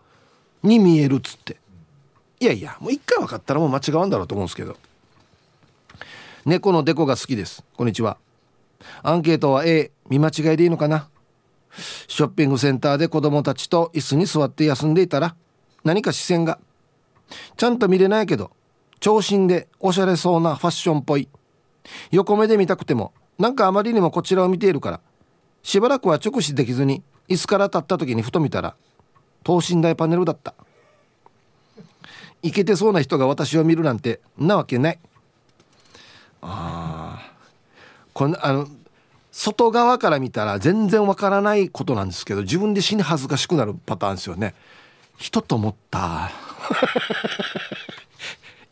[0.62, 1.57] に見えるっつって。
[2.38, 4.76] いやいやもう一回分かったらもう間違うんだろうと思うんですけど。
[6.44, 7.64] 猫のデコが好きです。
[7.76, 8.18] こんにちは。
[9.03, 11.09] アンケートは A 見間違いでいいのかな？
[12.07, 15.34] ショッピングセンターで子供たちと椅子に座って休んでいたら
[15.82, 16.61] 何か視線が。
[17.57, 18.53] ちゃんと見れないけど
[19.01, 21.28] 長身でおしゃれそうなファッションっぽい。
[22.11, 25.01] 横目で見たくてもなんかあまりにもこちらを見ているから
[25.62, 28.76] しばらくは直視できずに椅子から立った時にふと見たら
[29.42, 30.55] 等身大パネルだった。
[32.42, 34.98] イケてそうな人が私を見るなんてなわけない。
[36.42, 37.32] ああ
[38.12, 38.68] このあの
[39.32, 44.55] 外側から見たら全然わからないことなんですけど自分で死に恥ずかしくなるパターンですよね。
[45.16, 46.30] 人と思った。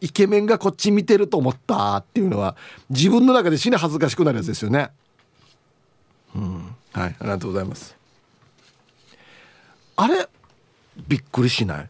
[0.01, 2.57] イケメンがこっち見てると思ったっていうのは
[2.90, 4.90] 自分の中で死に恥ずかしくなるやつですよね。
[6.34, 6.76] うん。
[6.92, 7.96] はいありがとうございます。
[9.96, 10.28] あれ
[11.09, 11.88] びっくりしない？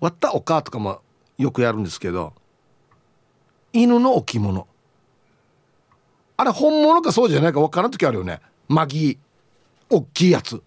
[0.00, 1.00] 割ったおかとかも
[1.38, 2.32] よくやるんですけど
[3.72, 4.66] 犬の置物。
[6.36, 8.40] あれ本物かそうじゃないか分からん時あるよね。
[8.68, 9.18] マギー。
[9.88, 10.62] 大きいやつ。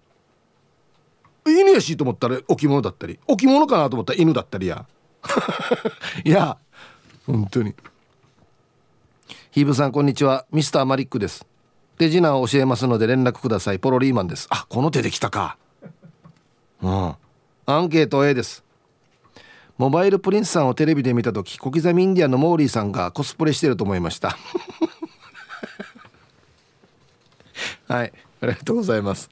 [1.45, 3.19] 犬やしと思ったら置物だったり。
[3.27, 4.85] 置物かなと思ったら犬だったりや。
[6.23, 6.57] いや
[7.25, 7.75] 本当に。
[9.51, 10.45] ヒーブさんこんにちは。
[10.51, 11.45] ミスターマリックです。
[11.97, 13.79] 手品を教えますので連絡ください。
[13.79, 14.47] ポロリーマンです。
[14.49, 15.57] あこの手できたか。
[16.81, 17.15] うん。
[17.65, 18.63] アンケート A です。
[19.77, 24.37] モバイルプリンスさんをテレビで見た時小刻みインディアンのモーリーさんがコスプレしてると思いました。
[27.87, 28.13] はい。
[28.41, 29.29] ありがとうございます。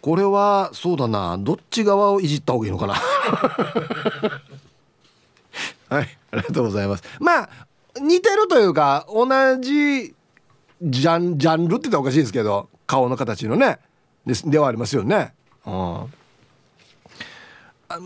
[0.00, 1.36] これはそうだな。
[1.38, 2.94] どっち側をいじった方がいいのかな。
[5.88, 7.04] はいありがとうございます。
[7.20, 7.48] まあ
[8.00, 9.26] 似てるというか同
[9.60, 10.14] じ
[10.82, 13.78] ジャンジャンルって言ったらおかしいですけど顔の形のね
[14.26, 15.34] でではありますよね。
[15.64, 16.12] うん。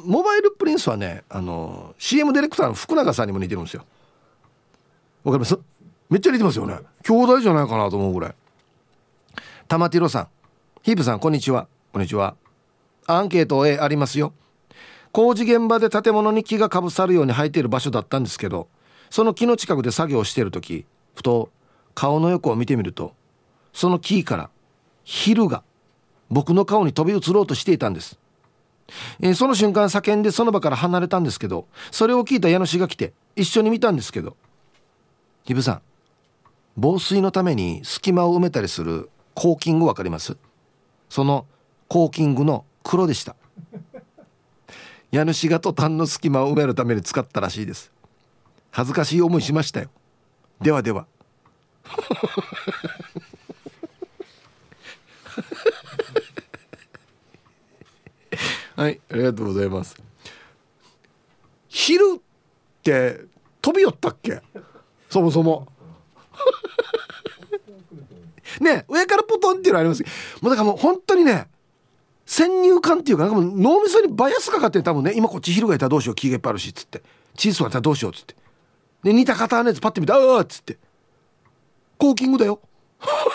[0.05, 3.85] モバイルプリンスはねあの CM ディレクターの福永さんにも似てるんですよ。
[5.25, 5.59] わかります？
[6.09, 6.79] めっちゃ似てますよね。
[7.03, 8.35] 兄弟じゃないかなと思うぐらい。
[9.69, 10.29] 玉ティロさん。
[10.83, 11.67] ヒープさんこんにちは。
[11.93, 12.37] こんにちは。
[13.07, 14.33] アンケート A ありますよ。
[15.13, 18.69] 工事現場で建物に木がかぶさるように生えている場所だったんですけど
[19.11, 21.51] その木の近くで作業している時ふと
[21.95, 23.15] 顔の横を見てみると
[23.73, 24.51] その木から
[25.05, 25.63] 昼が
[26.31, 28.19] 僕の顔に飛び移ろうとしていたんです、
[29.21, 34.37] えー、その瞬間叫んでその場から離れたんですけどそれを聞いた家主が来て一緒に見たんですけど
[35.43, 35.83] ひぶさん
[36.77, 40.37] 防水のために隙間を埋めたりするコーキング分かります？
[41.09, 41.47] その
[41.89, 43.35] コーキングの黒でした。
[45.13, 47.91] 家主がトタンの隙間を埋めるために使ったらしいです。
[48.71, 49.91] 恥ずかしい思いしましたよ。
[50.61, 51.07] ではでは。
[58.77, 59.97] はいありがとうございます。
[61.69, 62.21] 昼っ
[62.83, 63.23] て
[63.61, 64.41] 飛び寄ったっけ？
[65.11, 65.67] そもそも。
[68.61, 70.05] ね上からポトンっていうのあります
[70.41, 71.50] もうだからもう本当にね
[72.31, 75.15] 先入観っていうかなんかもう脳みそにバイアスかかって多分ね。
[75.17, 77.03] 今こっち翻ったらどうしよう気がいっぱいあるしっつって。
[77.37, 78.37] チーズ割ったらどうしようっつって。
[79.03, 80.79] で似た方のやつパッて見て「ああ」っつって
[81.99, 82.61] 「コーキングだよ」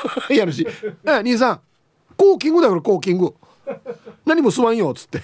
[0.31, 0.65] やるし
[1.03, 1.61] 「兄さん。
[2.15, 3.35] コーキングだからコーキング。
[4.25, 5.21] 何もすまんよ」っつって。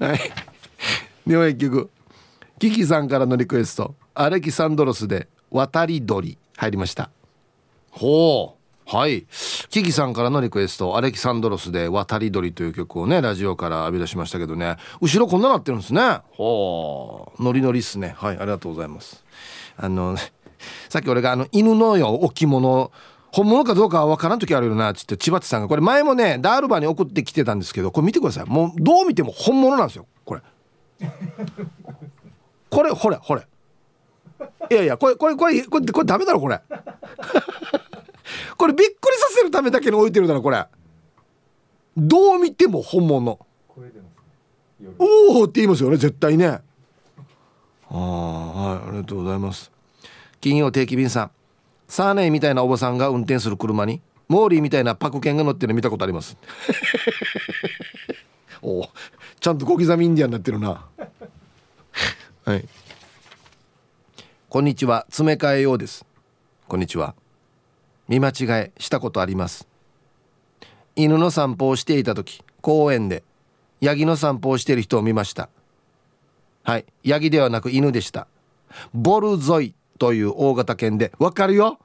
[0.04, 0.20] はい。
[1.24, 1.90] では一曲。
[2.58, 3.94] キキさんからのリクエスト。
[4.14, 7.08] アレキサンドロスで「渡り鳥」入りました。
[7.92, 8.56] ほう。
[8.88, 9.26] はい。
[9.76, 14.78] キキさんからのリクエストアレキサンドロスで「渡り鳥」という曲をねラジオから浴び出しましたけどね。
[15.02, 16.20] 後ろこんななってるんですね。
[16.30, 17.42] ほう。
[17.42, 18.14] ノリノリっすね。
[18.16, 19.22] はいありがとうございます。
[19.76, 20.16] あの
[20.88, 22.90] さっき俺があの犬のよ置物
[23.30, 28.46] 本物かどうかは分からん時あるよなっつって千葉さんがこれ前もねダールバーに送ってきてたんですけどこれ見てください。
[28.46, 30.06] もうどう見ても本物なんですよ。
[30.24, 30.40] これ。
[32.70, 33.46] これほれほれ。
[34.70, 36.62] いやいやこれこれこれこれこれダメだろこれ
[38.56, 40.64] これびっくりさせるためだけに置いてるだろこれ。
[41.96, 43.38] どう見ても本物。
[44.98, 46.46] おおって言いますよね絶対ね。
[46.46, 46.60] あ
[47.90, 49.70] あはいありがとうございます。
[50.40, 51.30] 金曜定期便さん。
[51.88, 56.36] サーネーみたいなおばさんが運転する車にモーリーみたいなパク犬が乗ってるの見たことあります。
[58.60, 58.88] おお
[59.38, 60.84] ちゃんと小刻みインディアンになってるな。
[62.44, 62.66] はい。
[64.48, 66.04] こんにちは詰め替えようです。
[66.68, 67.14] こんにちは。
[68.08, 69.66] 見間違えしたことあります。
[70.94, 73.22] 犬の散歩をしていた時公園で
[73.80, 75.48] ヤギの散歩をしている人を見ました。
[76.62, 76.86] はい。
[77.04, 78.26] ヤギではなく犬でした。
[78.94, 81.78] ボルゾイという大型犬でわかるよ？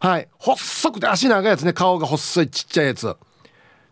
[0.00, 0.28] はい。
[0.38, 1.72] 細くて足長いやつね。
[1.72, 3.16] 顔が細いちっちゃいやつ。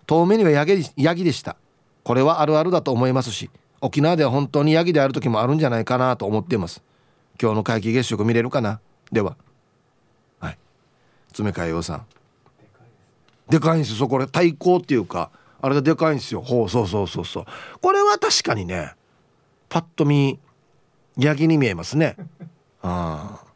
[0.06, 1.56] 遠目にはヤギヤギでした。
[2.04, 6.82] これはあるあるだと思いますし沖縄では本当にヤギである時もあるんじゃないかなと思っています。
[7.40, 8.80] 今日の皆既月食見れるかな？
[9.10, 9.36] では。
[11.36, 12.06] 詰め替えようさん。
[13.50, 14.08] でかいんですよ。
[14.08, 15.30] これ対抗っていうか
[15.60, 16.40] あれがでかいんですよ。
[16.40, 17.44] ほうそうそうそうそう。
[17.82, 18.94] これは確かにね
[19.68, 20.38] パッと見
[21.18, 22.16] ヤギに見えますね。
[22.82, 23.46] ああ。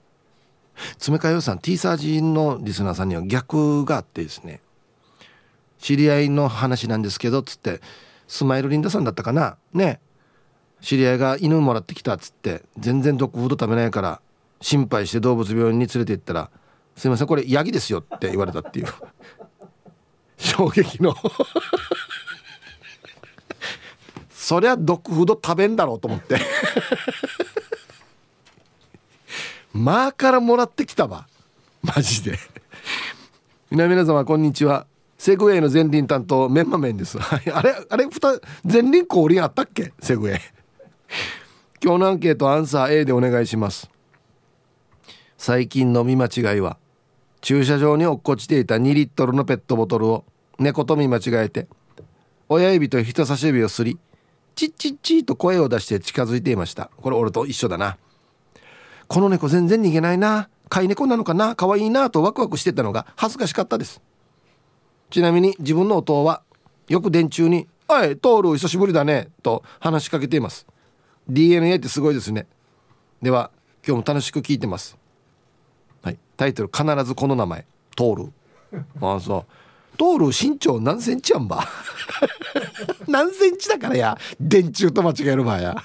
[0.92, 4.60] 詰め替え予算 T サージのリスナーさんには逆があってですね。
[5.78, 7.80] 知り合いの話なんですけどつって
[8.28, 9.56] スマイルリンダさんだったかな。
[9.72, 10.00] ね。
[10.82, 14.20] 知り合いが犬もらってきたっつって全然ドッグフード食べないから
[14.60, 16.50] 心配して動物病院に連れて行ったら
[16.96, 18.86] すいませんこれヤギですよって言われたっていう。
[20.38, 21.14] 衝撃の。
[24.30, 26.38] そりゃドッグフード食べんだろうと思って。
[29.72, 31.26] まあからもらってきたわ。
[31.82, 32.38] マジで。
[33.70, 34.86] 皆皆様こんにちは。
[35.16, 37.18] セグウェイの前輪担当メンマメンです。
[37.20, 38.08] あれあれ
[38.64, 39.92] 前輪降臨あったっけ？
[40.00, 40.40] セグウェイ。
[41.82, 43.88] 今日のアンケートアンサー A でお願いします。
[45.42, 46.76] 最近の見間違いは
[47.40, 50.26] 駐車場に落っこちていた2リットルのペットボトルを
[50.58, 51.66] 猫と見間違えて
[52.50, 53.98] 親指と人差し指をすり
[54.54, 56.90] チッチッチーと声を出して近づいていました。
[57.00, 57.96] これ俺と一緒だな。
[59.08, 60.50] この猫全然逃げないな。
[60.68, 61.56] 飼い猫なのかな。
[61.56, 64.02] 可愛いなとワクワクしてたのが恥ずかしかったです。
[65.08, 66.42] ちなみに自分の弟は
[66.88, 70.66] よく電柱に「おいトール久しぶりだね」と話しかけています。
[71.30, 72.46] DNA ってすごいですね。
[73.22, 73.50] では
[73.86, 74.99] 今日も楽しく聞いてます。
[76.02, 76.18] はい。
[76.36, 77.64] タイトル必ずこの名前。
[77.96, 78.32] トール。
[79.00, 79.46] ああそう。
[79.96, 81.66] トール身長何センチやんば。
[83.06, 84.18] 何センチだからや。
[84.40, 85.76] 電柱と間違える場合や。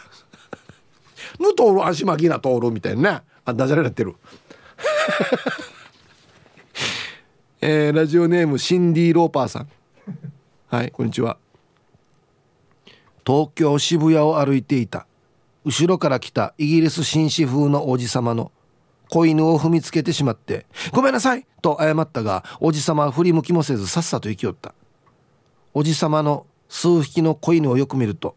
[1.39, 3.21] ぬトール足巻きなトールみたいなね。
[3.43, 4.15] あダジャレなってる。
[7.61, 9.69] えー、ラジオネームシンディ・ローパーさん。
[10.67, 11.37] はいこんにちは。
[13.25, 15.07] 東京渋谷を歩いていた。
[15.63, 18.51] 後ろから来たイギリス紳士風の王子様の
[19.09, 24.73] 子犬を踏みつけてしまって「ごめんなさい!」と謝ったがおじさまは振り向きもせずさっさと行きよった。
[25.73, 28.35] おじさまの数匹の子犬をよく見ると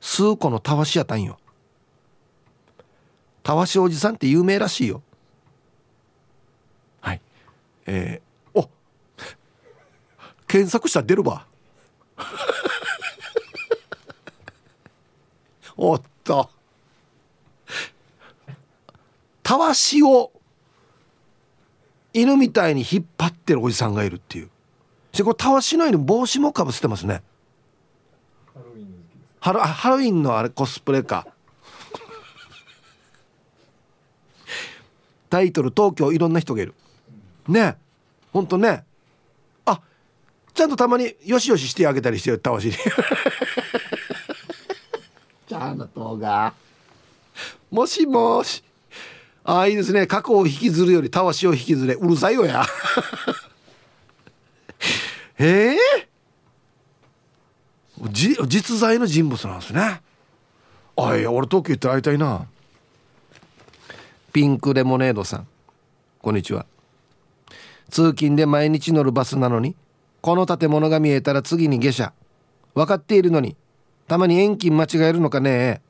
[0.00, 1.38] 数個のたわしやったんよ。
[3.42, 5.02] たわしおじさんって有名らしいよ。
[7.00, 7.20] はい。
[7.86, 8.68] えー、お
[10.46, 11.46] 検索したら出るわ
[15.76, 16.50] おっと
[19.86, 20.32] たわしを
[22.12, 24.50] 犬みたいに引っ張ってるおじさんがいるっていう。
[25.12, 27.22] でこれたわしの犬帽子もかぶせてますね。
[29.38, 31.28] ハロハロウィンのあれコスプレか。
[35.30, 36.74] タイトル「東京いろんな人がいる」
[37.46, 37.76] ね。
[38.32, 38.84] ほんとね。
[39.66, 39.80] あ
[40.52, 42.74] ちゃんとたまによしよししてあげたりしてよたわしに。
[45.46, 46.52] じゃあの動画。
[47.70, 48.64] もしもし
[49.48, 50.08] ああいいですね。
[50.08, 51.94] 過去を引きずるよりたわしを引きずれ。
[51.94, 52.66] うるさいよや。
[55.38, 55.78] ええ、
[58.10, 60.02] 実在の人物なんですね。
[60.96, 62.44] あいや俺東京行って会いたいな。
[64.32, 65.46] ピンクレモネードさん。
[66.20, 66.66] こんにちは。
[67.90, 69.76] 通勤で毎日乗るバスなのに
[70.22, 72.12] この建物が見えたら次に下車。
[72.74, 73.54] 分かっているのに
[74.08, 75.82] たまに遠近間違えるのかね。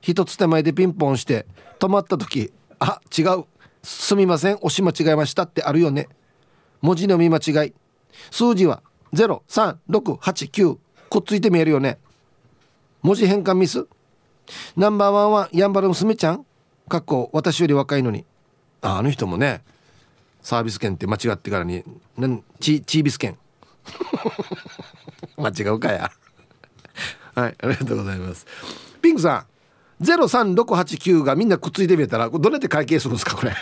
[0.00, 1.44] 一つ手前でピンポンして
[1.78, 3.44] 止まった時あ違う。
[3.82, 4.54] すみません。
[4.56, 6.08] 押し間違えましたってあるよね。
[6.80, 7.74] 文字の見間違い。
[8.30, 8.82] 数字は
[9.14, 10.78] 03689
[11.10, 11.98] くっついて見えるよね。
[13.02, 13.86] 文字変換ミス。
[14.76, 16.46] ナンバーワンはやんばる娘ちゃん。
[16.88, 18.24] かっこ私より若いのに。
[18.82, 19.62] ああの人もね
[20.42, 21.82] サービス券って間違ってからに
[22.60, 23.36] チチービス券。
[25.36, 26.10] 間違うかや。
[27.34, 28.46] はいありがとうございます。
[29.00, 29.53] ピンクさん。
[30.00, 33.52] 03689がみんなくっついてみたらどうやって会計するんですかこれ。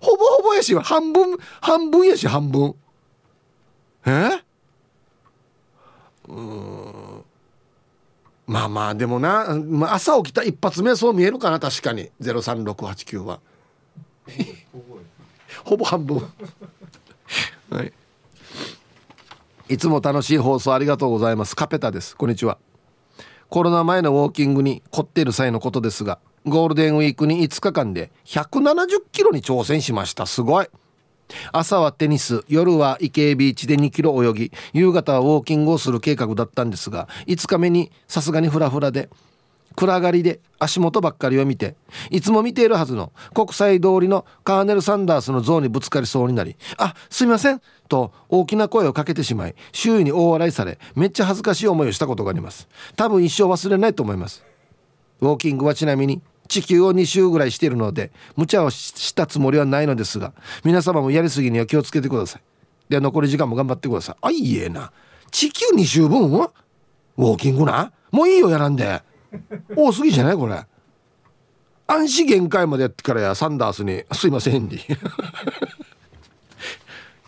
[0.00, 2.74] ほぼほぼやし半分半分やし半分。
[4.06, 4.42] え？
[6.28, 7.24] うん。
[8.46, 9.46] まあまあでもな、
[9.92, 12.10] 朝起きた一発目そう見えるかな確かに。
[12.20, 13.40] 03689は。
[15.64, 16.28] ほぼ半分。
[17.70, 17.92] はい。
[19.68, 21.56] いつも楽しい放送ありがとうございます。
[21.56, 22.14] カペタです。
[22.16, 22.58] こんにちは。
[23.48, 30.26] コロナ前のウォーキングに凝っている際のことですがゴールデンウィークに5日間で170キロに挑戦しました。
[30.26, 30.66] すごい。
[31.52, 39.08] 朝はテニス夜は池江ビーチで2キロ泳ぎ夕方はウォーキングをする計画だったんですが5日目にさすがにフラフラで
[39.76, 41.74] 暗がりで足元ばっかりを見て
[42.10, 52.68] いつも見ているはずの国際通りのカーネル・サンダースの像にぶつかりそうになり「あすいません」と大きな声をかけてしまい周囲に大笑いされめっちゃ恥ずかしい思いをしたことがあります。
[52.96, 54.44] 多分一生忘れないと思います。
[55.20, 62.42] ウォーキングはちなみに地球を2周ぐらいしているので無茶をしたつもりはないのですが皆様もやりすぎには気をつけてください。
[62.88, 64.16] では残り時間も頑張ってください。
[64.20, 64.92] あいいえな。
[65.30, 67.92] 地球2周分ウォーキングな？
[68.12, 69.02] もういいよやらんで。
[69.76, 70.64] 多すぎじゃないこれ。
[71.86, 74.80] 安心限界までやってからやサンダースに「すいません」に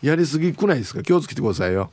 [0.02, 1.02] やりすぎくないですか？
[1.02, 1.90] 気をつけてくださいよ。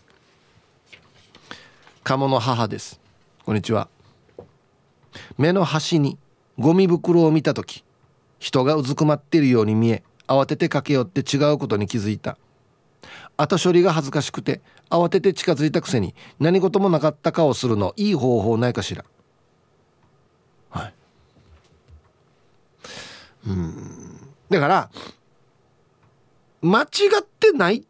[2.04, 3.00] 鴨の母です。
[3.46, 3.88] こんにちは。
[5.38, 6.18] 目の端に
[6.58, 7.84] ゴミ袋を見た時
[8.40, 12.38] 人がうずくまっているように見え慌てて駆け寄って違うことに気づいた。
[13.36, 19.04] 後処理が恥ずかしくて慌てて近づいたくせに何事もなかった顔するのいい方法ないかしら
[20.70, 20.94] はい
[23.48, 24.20] うん。
[24.50, 24.90] だから
[26.62, 26.86] 間違
[27.22, 27.84] ってないっ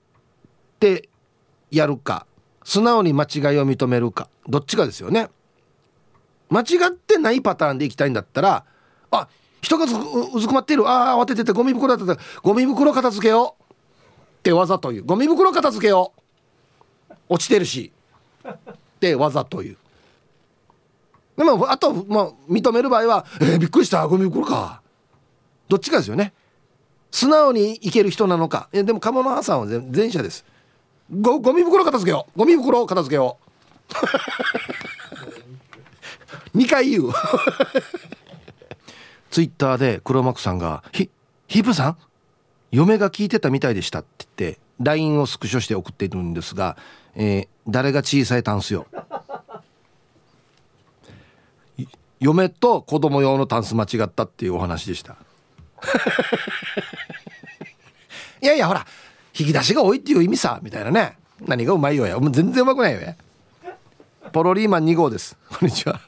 [0.79, 1.09] て
[1.71, 2.25] やるか
[2.63, 5.29] 素直に間違いを認めるかどっちかですよね。
[6.49, 8.65] 間違ってないパターンでいきたいんだったら
[9.11, 9.27] あ
[9.61, 10.87] 人がうずくまっている。
[10.87, 13.63] ああ慌てててゴミ袋だったゴミ袋片付けよう。
[13.63, 13.75] っ
[14.43, 15.03] て技という。
[15.03, 16.11] ゴミ袋片付けよ
[17.09, 17.13] う。
[17.29, 17.91] 落ちてるし。
[18.45, 18.53] っ
[18.99, 19.77] て技という。
[21.37, 24.05] でもあと、まあ、認める場合は「えー、びっくりした。
[24.05, 24.81] ゴミ袋か」
[25.73, 26.33] どっちかですよね。
[27.09, 28.69] 素直にいける人なのか。
[28.73, 30.45] えでも鴨の母さんは前者です。
[31.11, 32.37] ゴゴミ袋片付けよう。
[32.37, 33.39] ゴミ袋片付けよ
[36.53, 36.53] う。
[36.55, 37.11] 2回言う。
[39.31, 41.09] ツイッターで黒幕さんが「ヒ
[41.47, 41.97] ヒープさん？
[42.69, 46.77] 嫁が聞いてたみたいでした」って言って LINE をスクショして送っているんですが、
[47.15, 48.85] えー、誰が小さいタンスよ
[52.19, 55.17] 嫁と子供用のタンス間違ったっていうお話でした。
[58.41, 58.85] いやいやほら
[59.37, 61.17] 引き出しが多いっていう意味さみたいなね。
[61.45, 62.17] 何がうまいよや。
[62.19, 63.15] 全然うまくないよや。
[64.31, 65.37] ポロリーマン2号です。
[65.49, 65.99] こんにちは。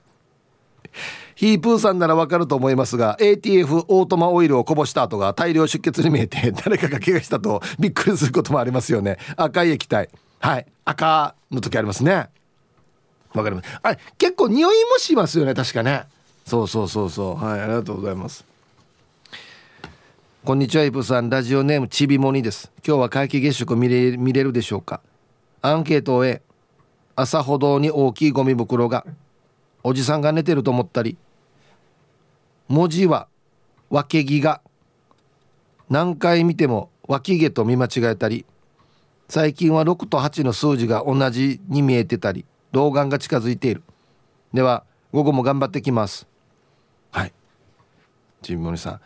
[1.35, 9.17] ヒープーさんならわかると思いますが ATF オートマオイルをこぼした後が大量出血に見えて誰かが怪我したとびっくりすることもありますよね。
[9.35, 10.09] 赤い液体。
[10.39, 10.65] はい。
[10.85, 12.29] 赤の時ありますね。
[13.33, 13.79] わかります。
[13.81, 16.05] あれ結構匂いもしますよね確かね。
[16.45, 17.43] そうそうそうそう。
[17.43, 18.45] はいありがとうございます。
[20.45, 21.31] こんにちはイプさん。
[21.31, 22.71] ラジオネームちびもにです。
[22.85, 25.01] 今日は皆既月食見れ見れるでしょうか？
[25.63, 26.43] アンケートを終え
[27.15, 29.07] 朝歩道に大きいゴミ袋が
[29.81, 31.17] おじさんが寝てると思ったり
[32.67, 33.27] 文字は
[33.89, 34.61] 分け木が
[35.89, 38.45] 何回見ても脇毛と見間違えたり
[39.27, 43.81] 最近は6と8の数字が同じに見えてたり老眼が近づいている。
[44.53, 46.27] では午後も頑張ってきます。
[47.09, 47.33] はい。
[48.43, 49.01] ちびもりさん。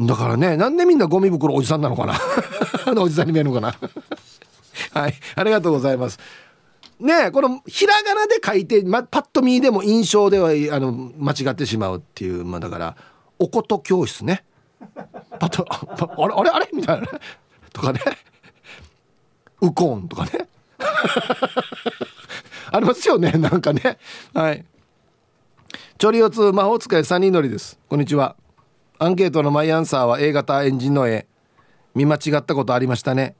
[0.00, 2.14] だからねなんでみんなゴミ袋おじさんなのかな？
[3.00, 3.74] おじさんに見えるのかな？
[5.00, 6.18] はいありがとうございます。
[7.00, 12.96] ねこのひらがなで書いて、ま、パッと見でも印象ではあの間違ってしまうっていうまあだから
[13.38, 14.44] おこと教室ね。
[15.38, 16.68] パッと あれあれあれ？
[16.72, 17.08] みたいな
[17.72, 18.00] とかね。
[19.60, 20.48] ウコンとかね。
[22.70, 23.98] ありますよねなんかね。
[24.34, 24.64] はい。
[25.98, 27.78] チョリオツ魔法使い3人乗りです。
[27.88, 28.36] こんにちは。
[29.04, 31.26] アンケートのマイアンサーは A 型エンジンの絵。
[31.94, 33.36] 見間違ったことありましたね。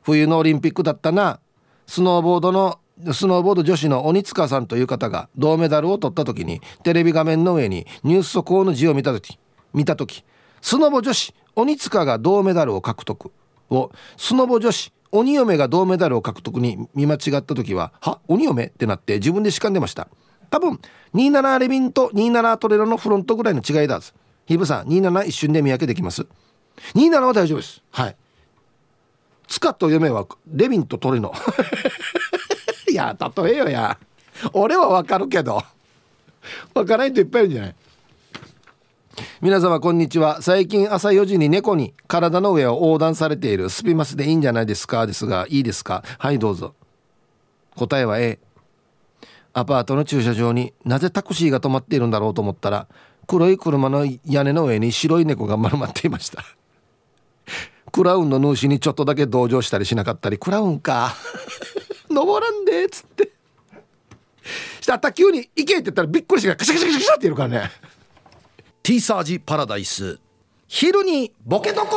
[0.00, 1.40] 冬のオリンピックだったな。
[1.86, 2.78] スノーボードの
[3.12, 9.38] スノーボード女子の鬼塚さんという方が銅メダルを取った時にテレビ画面の上にニュース速報の字を見た時
[9.74, 10.24] 見た時
[10.62, 13.30] スノボ女子鬼塚が銅メダルを獲得
[13.68, 13.90] を。
[14.16, 18.20] スノボ女子鬼嫁が銅メダルを獲得に見間違った時はは？
[18.26, 20.08] 鬼嫁ってなって自分でしかんでました。
[20.48, 20.80] 多分
[21.12, 24.00] 27レビンと27トレロのフロントぐらいの違いだ
[24.46, 26.26] ヒブさん27一瞬で見分けできます。
[26.94, 27.82] 27は大丈夫です。
[27.90, 28.16] はい。
[29.46, 31.32] 使と嫁はレビンとトレノ。
[32.90, 33.98] いや例えよや。
[34.52, 35.62] 俺はわかるけど。
[36.74, 37.74] わからない人いっぱいいるんじゃない。
[39.40, 40.42] 皆様こんにちは。
[40.42, 43.70] 最近朝4時に猫に体の上を横断されている。
[43.70, 45.06] スピマスでいいんじゃないですか？
[45.06, 46.02] ですがいいですか？
[46.18, 46.74] はいどうぞ。
[47.76, 48.38] 答えは A
[49.52, 52.88] アパートの駐車場になぜタクシーが止まっているんだろうと思ったら
[53.26, 56.44] 黒い車の屋根の上に白い猫が丸まっていました。
[57.92, 61.14] クラウンの主にちょっとだけ同情したりしなかったりクラウンか。
[62.10, 63.32] 登らんでっつって。
[64.80, 67.70] したった急に行けって言ったらびっくりしてカシャカシャカシャカシャって言うからね。
[68.82, 70.18] ティーサージパラダイス。
[70.66, 71.96] 昼にボケとこ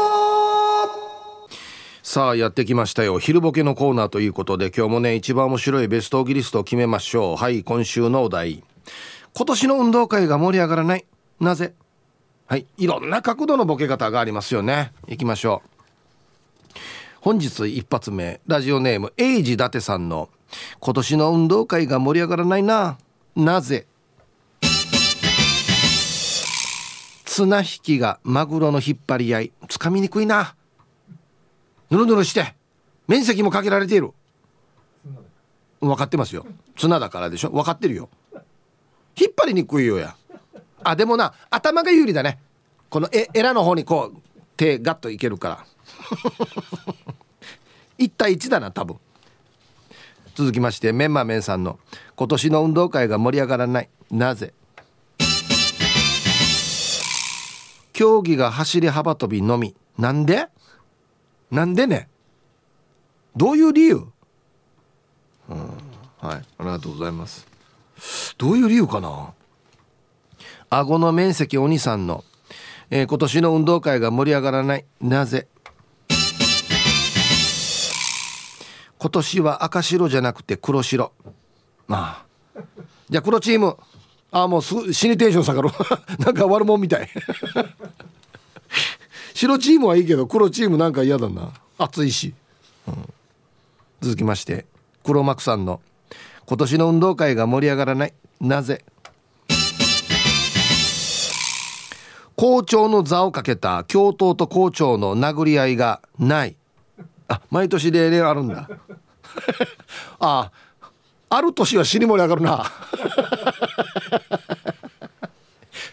[2.03, 3.19] さあやってきましたよ。
[3.19, 7.36] 昼ボケのコーナーということで今日もね一番面白いベストオギリストを決めましょう。
[7.36, 8.63] はい今週のお題。
[9.34, 11.05] 今年の運動会が盛り上がらない。
[11.39, 11.73] なぜ？
[12.47, 12.65] はい。
[12.77, 14.91] いろんな角度のボケ方がありますよね。
[15.07, 15.69] 行きましょう。
[17.21, 18.41] 本日一発目。
[18.47, 20.29] ラジオネームエイジ伊達さんの
[20.79, 22.97] 今年の運動会が盛り上がらないな。
[23.35, 23.85] なぜ？
[27.25, 29.51] 綱引きがマグロの引っ張り合い。
[29.67, 30.55] つかみにくいな。
[31.91, 32.55] ぬるぬるして。
[33.07, 34.11] 面積もかけられている。
[35.81, 36.47] 分かってますよ。
[36.75, 37.51] 綱だからでしょ。
[37.51, 38.09] 分かってるよ。
[39.15, 40.15] 引っ張りにくいよや
[40.84, 42.39] あでもな頭が有利だね。
[42.89, 44.21] このえエラの方にこう
[44.55, 45.65] 手ガッといけるから。
[47.99, 48.97] 1対1だな多分。
[50.36, 51.80] 続きましてメンマメンさんの
[52.15, 53.89] 今年の運動会が盛り上がらない。
[54.11, 54.53] なぜ？
[57.93, 59.75] 競技が走り幅跳びのみ。
[59.97, 60.47] なんで？
[61.49, 62.07] なんでね？
[63.36, 64.07] どういう理由？
[65.49, 65.57] うん
[66.19, 67.47] はいありがとうございます。
[68.38, 69.34] どういう理由かな？
[70.70, 72.26] 顎の面積お兄さんの、
[72.89, 74.86] えー、今年の運動会が盛り上がらない。
[74.99, 75.47] なぜ？
[78.99, 81.13] 今年は赤白じゃなくて黒白。
[81.88, 82.61] まあ。
[83.09, 83.78] じゃあ黒チーム。
[84.30, 85.70] ああもうすぐ死にテンション下がる。
[86.20, 87.09] なんか悪もんみたい。
[89.34, 91.53] 白チームはいいけど黒チームなんか嫌だな。
[91.78, 92.34] 暑いし、
[92.88, 93.13] うん、
[94.01, 94.65] 続きまして
[95.05, 95.80] 黒幕さんの
[96.45, 98.13] 今年の運動会が盛り上がらない。
[98.41, 98.84] なぜ？
[102.38, 106.55] 校長の座をかけた教頭と校長の殴り合いがない。
[107.27, 108.69] あ毎年例年あるんだ。
[110.19, 110.51] あ
[111.29, 112.63] ある年は死に盛り上がるな。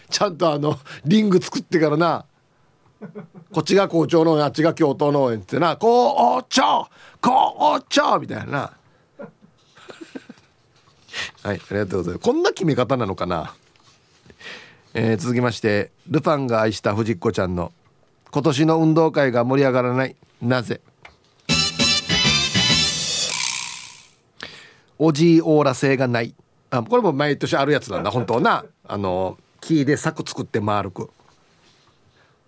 [0.07, 2.25] ちゃんとあのリング作ってからな。
[3.51, 5.77] こっちが校長のあっちが教頭のってな。
[5.77, 6.87] 校長
[7.21, 8.71] 校長みたいな。
[11.41, 12.23] はいありがとうございます。
[12.23, 13.55] こんな決め方なのかな。
[14.97, 17.73] えー、続きましてルパンが愛した藤子ちゃんの
[18.31, 20.79] 今年の運動会が盛り上がらないなぜ？
[24.97, 26.33] おじいオーラ性がない。
[26.69, 28.63] あこれも毎年あるやつなんだ本当な。
[28.87, 31.11] あの木で柵作って丸く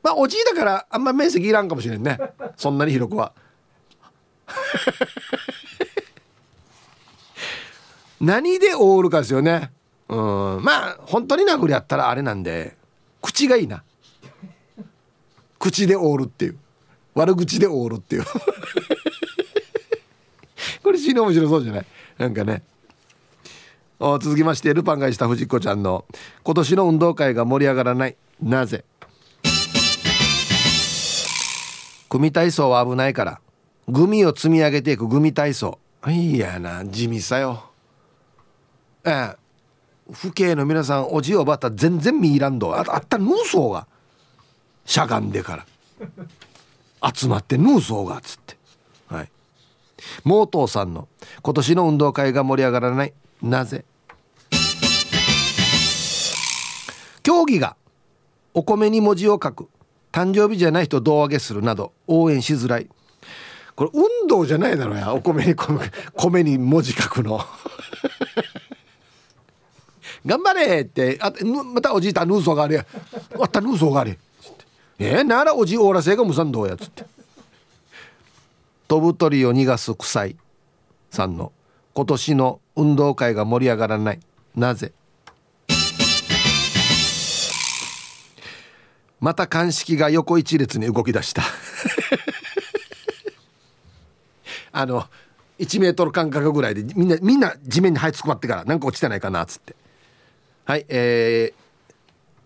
[0.02, 2.18] まあおじいだからあんま面積いらんかもしれんね。
[2.56, 3.34] そんなに広くは。
[8.22, 9.74] 何で覆うかですよね。
[10.10, 10.64] うん。
[10.64, 12.78] まあ本当に殴り合ったらあれなんで
[13.22, 13.84] 口がいいな。
[15.60, 16.58] 口で覆るっていう。
[17.16, 18.24] 悪口で覆るっていう。
[20.84, 21.86] これ死ぬ面白そうじゃない？
[22.18, 22.64] なんかね。
[24.00, 26.06] お続きましてルパンがした藤子ちゃんの
[26.44, 28.16] 今年の運動会が盛り上がらない。
[28.42, 28.86] なぜ？
[32.08, 33.42] 組体操は危ないから。
[33.90, 35.80] グミを積み上げていくグミ体操。
[36.08, 37.72] いいやな地味さよ。
[39.04, 39.47] ええ。
[40.14, 43.88] 父兄の皆さんおじいおばった全然ミーランドああったヌーソーが
[44.86, 45.66] しゃがんでから。
[47.14, 48.56] 集まってヌーソーがっつって。
[49.08, 49.30] はい。
[50.24, 51.08] モートーさんの
[51.42, 53.14] 今年の運動会が盛り上がらない。
[53.42, 53.84] なぜ？
[57.24, 57.76] 競技が
[58.54, 59.70] お米に文字を書く。
[60.12, 62.88] 誕生日じゃない人胴上げするなど応援しづらい。
[63.76, 65.56] これ運動じゃないだろうやお米に
[66.16, 67.40] 米に文字書くの。
[70.28, 71.32] 頑張れってあ
[71.74, 72.86] またおじいたヌーソーがあれ
[73.38, 74.20] わったヌーソーがあれ
[75.00, 77.06] えー、ならおじいおらせがむさんどうやつって。
[78.88, 80.36] 飛ぶ鳥を逃がす臭い
[81.12, 81.52] さんの。
[81.94, 84.20] 今年の運動会が盛り上がらない。
[84.56, 84.92] なぜ？
[89.20, 91.44] また鑑識が横一列に動き出した。
[94.72, 95.06] あの
[95.60, 99.76] 1メートル間隔ぐらいでみんなみんな地面に這いつくばってからなんか落ちてないかなっつって。
[100.68, 101.60] はいえー、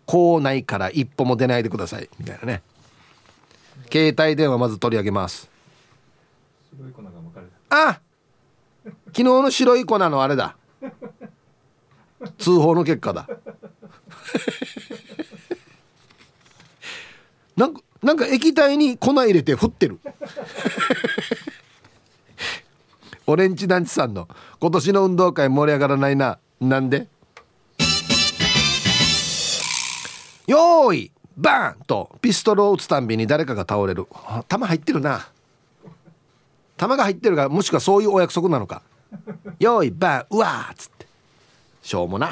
[0.06, 2.08] 校内から一歩も出ないでください。
[2.20, 2.62] みたいなね。
[3.92, 5.50] 携帯電話まず取り上げます。
[7.72, 8.00] あ
[9.08, 10.56] 昨日の白い粉のあれだ。
[12.38, 13.28] 通報の結果だ。
[17.58, 20.00] なんかなんか液体に粉入れて振ってる。
[23.26, 24.28] オレンジ団地さんの
[24.60, 26.38] 今年の運動会盛り上がらないな。
[26.60, 27.08] なんで？
[30.52, 34.06] よーいバーンとピストルを撃つたんびに誰かが倒れる。
[34.50, 35.26] 弾入ってるな。
[36.76, 38.82] 弾が入ってるかもしくはそういうお約束なのか。
[39.60, 41.08] よーいバーンうわーっつって。
[41.82, 42.32] しょうもな。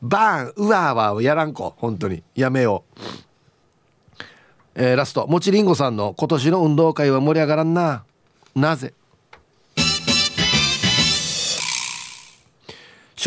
[0.00, 1.74] バーンうわーはやらんこ。
[1.78, 2.22] 本当に。
[2.36, 3.02] やめよう。
[4.76, 5.26] えー、ラスト。
[5.26, 8.04] もちりんごさんの今年の運動会は盛り上がらんな。
[8.54, 8.94] なぜ？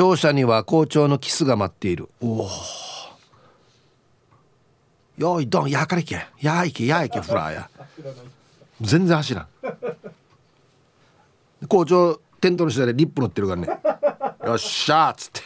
[0.02, 2.10] 勝者には校長のキスが待っている。
[2.22, 2.50] おお
[5.18, 7.70] よいどんやかれけやいけやいけフラーや。
[8.82, 9.48] 全然走らん。
[11.68, 13.68] 校長テントの下でリップ乗ってるからね。
[14.44, 15.42] よっしゃーっつって。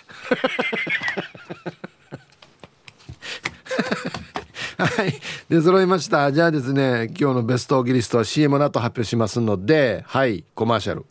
[4.84, 5.14] はい。
[5.49, 6.32] で揃いました。
[6.32, 11.06] じゃあですね今日のベストギリストは CM の後発表しますのではいコマーシャル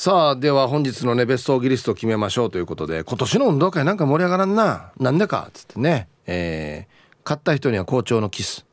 [0.00, 4.92] さあでは本日のねベストギリスト決めましょうということで今年の運動会なんか盛り上がらんな。
[4.98, 6.08] なんでかっつってね。
[6.24, 8.64] えー、買った人には校長のキス。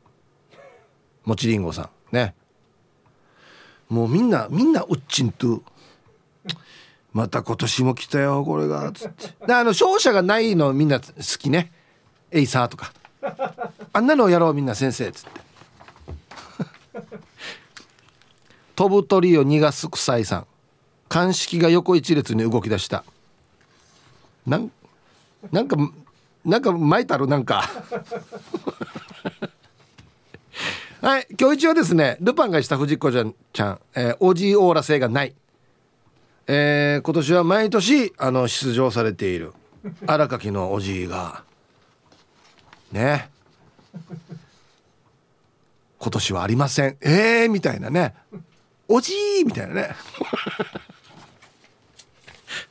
[1.26, 2.16] もちりんごさん。
[2.16, 2.34] ね。
[3.90, 5.64] もうみんなみんなうっちんと。
[7.12, 8.90] また今年も来たよこれが。
[8.94, 9.48] つって。
[9.48, 11.06] であの勝者がないのみんな好
[11.38, 11.74] きね。
[12.32, 12.94] エイサーとか。
[13.92, 15.10] あんなのをやろうみんな先生。
[15.10, 15.42] っつって。
[18.78, 20.48] 飛ぶ鳥を逃がす臭いさん。
[21.10, 23.04] 鑑識が横一列に動き出した。
[24.46, 24.72] なん
[25.52, 25.78] なんか
[26.46, 27.64] なんか巻いたるなんか。
[31.02, 35.36] はい今日一応ですねルパンがした藤子ちゃんちゃん、えー、オジーオーラ性がない。
[36.48, 39.54] えー、今年は毎年あの出場されている。
[40.06, 41.44] 荒垣のおじいが。
[42.92, 43.30] ね。
[46.00, 46.98] 今年はありません。
[47.02, 48.16] えーみたいなね。
[48.88, 49.90] おじいみたいなね。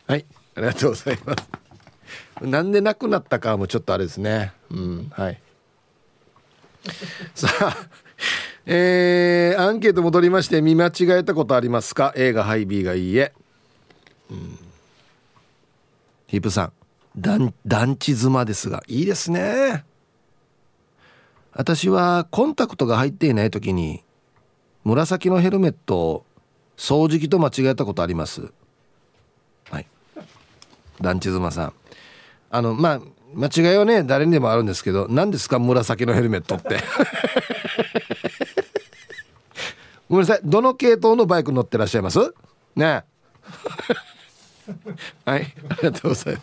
[0.07, 0.25] はい。
[0.55, 2.47] ありがとうございます。
[2.47, 4.53] なんで亡くなったかもちょっとあれですね。
[4.71, 5.09] うん。
[5.11, 5.41] はい。
[7.35, 7.77] さあ
[8.67, 13.33] えー、アンケート戻りまして見間違えたことありますか？A がはい B がいいえ。
[14.31, 14.59] うん。
[16.27, 16.73] ヒープさん。
[17.17, 19.85] 団団地妻ですがいいですね。
[21.53, 24.05] 私はコンタクトが入っていない時に
[24.85, 26.27] 紫のヘルメットを
[26.77, 28.53] 掃除機と間違えたことあります。
[31.01, 31.73] 団地妻さん。
[32.51, 33.01] あのまあ
[33.35, 36.79] 間違いはね誰にでもあるんですけど何ですか紫のヘルメットって。
[40.09, 40.41] ごめんなさい。
[40.45, 42.19] どの系統のバイク乗ってらっしゃいます？
[42.77, 43.05] ね。
[45.25, 46.39] はい、ありがとうござい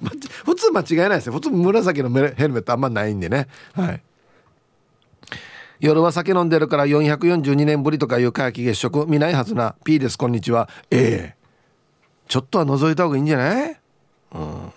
[0.00, 0.16] ます。
[0.44, 1.32] 普通間違いないですよ。
[1.32, 3.48] 普通紫のヘルメットあんまないんでね。
[3.74, 4.02] はい。
[5.80, 9.74] 夜は酒飲んでるから442年ぶりとかいう皆既月食見ないはずな。
[9.84, 10.68] P ですこんにちは。
[10.90, 11.36] ええ。
[12.28, 13.80] ちょっとは覗いた方がいいんじゃない？
[14.36, 14.72] うん。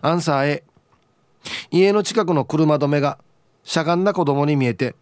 [0.00, 0.64] アンサー A
[1.70, 3.18] 家の近くの車止めが
[3.64, 4.94] しゃがんだ子供に見えて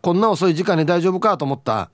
[0.00, 1.90] こんな遅い時間に大丈夫かと思った。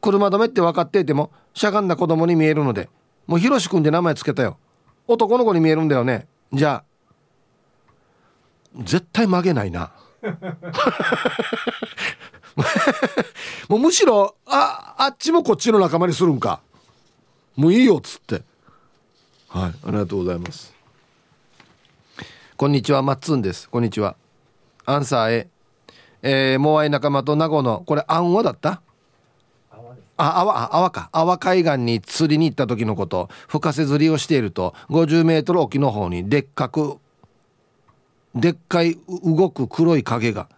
[0.00, 2.88] 車止めって分かっていてもしゃがんだ子供に見えるので
[3.26, 4.58] もうひろしくんで名前つけたよ。
[5.06, 6.26] 男の子に見えるんだよね。
[6.52, 6.84] じゃ
[8.76, 9.92] あ絶対曲げないな。
[13.68, 16.60] もうむしろああっちもこっちの仲間にするんか。
[17.56, 18.42] もういいよっつって。
[19.48, 19.72] はい。
[19.84, 20.74] ありがとうございます。
[22.56, 23.02] こんにちは。
[23.02, 23.68] マッツンです。
[23.68, 24.16] こんにちは。
[24.84, 25.48] アンサー A
[26.22, 28.82] えー、モアイ仲間と名護のこれアンワだった？
[30.16, 31.08] あ、泡、泡か。
[31.12, 36.98] 泡海岸に釣りに行った時のこと、深瀬釣りをしていると、50メートル沖の方にでっかく、
[38.34, 40.48] でっかい動く黒い影が。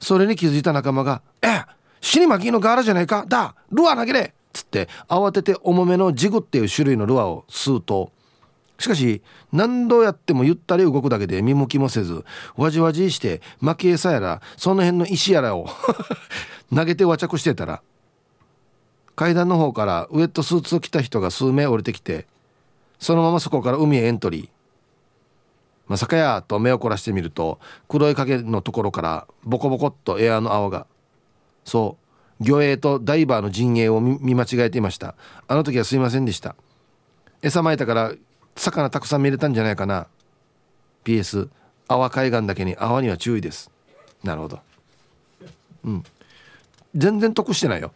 [0.00, 1.64] それに気づいた仲間が、え
[2.00, 3.26] 死に巻きのガーラじゃないか？
[3.28, 3.54] だ。
[3.70, 8.12] ルアー投げれつって慌てて重めのジグっていう種類のルアーを吸うと
[8.78, 9.22] しかし
[9.52, 12.24] 何度やってもゆったり動くだけで見向きもせず
[12.56, 15.68] わじわじして蒔絵さやらその辺の石やらを
[16.74, 17.82] 投げて和着してたら
[19.14, 22.26] 階段の方からウエットスーツを着た人が数名降りてきて
[22.98, 24.48] そのままそこから海へエントリー。
[25.88, 30.86] まさかやと目を凝らしてみると黒い影のところからボコボコっとエアの泡が
[31.64, 32.01] そう
[32.42, 35.14] 魚影とダイバーの陣営を見間違えていました。
[35.48, 36.56] あの時はすいませんでした。
[37.40, 38.12] 餌まいたから
[38.56, 40.06] 魚たくさん見れたんじゃないかな。
[41.04, 41.48] PS
[41.88, 43.70] 阿波海岸だけに泡には注意です。
[44.22, 44.60] なるほど。
[45.84, 46.04] うん。
[46.94, 47.92] 全然得してないよ。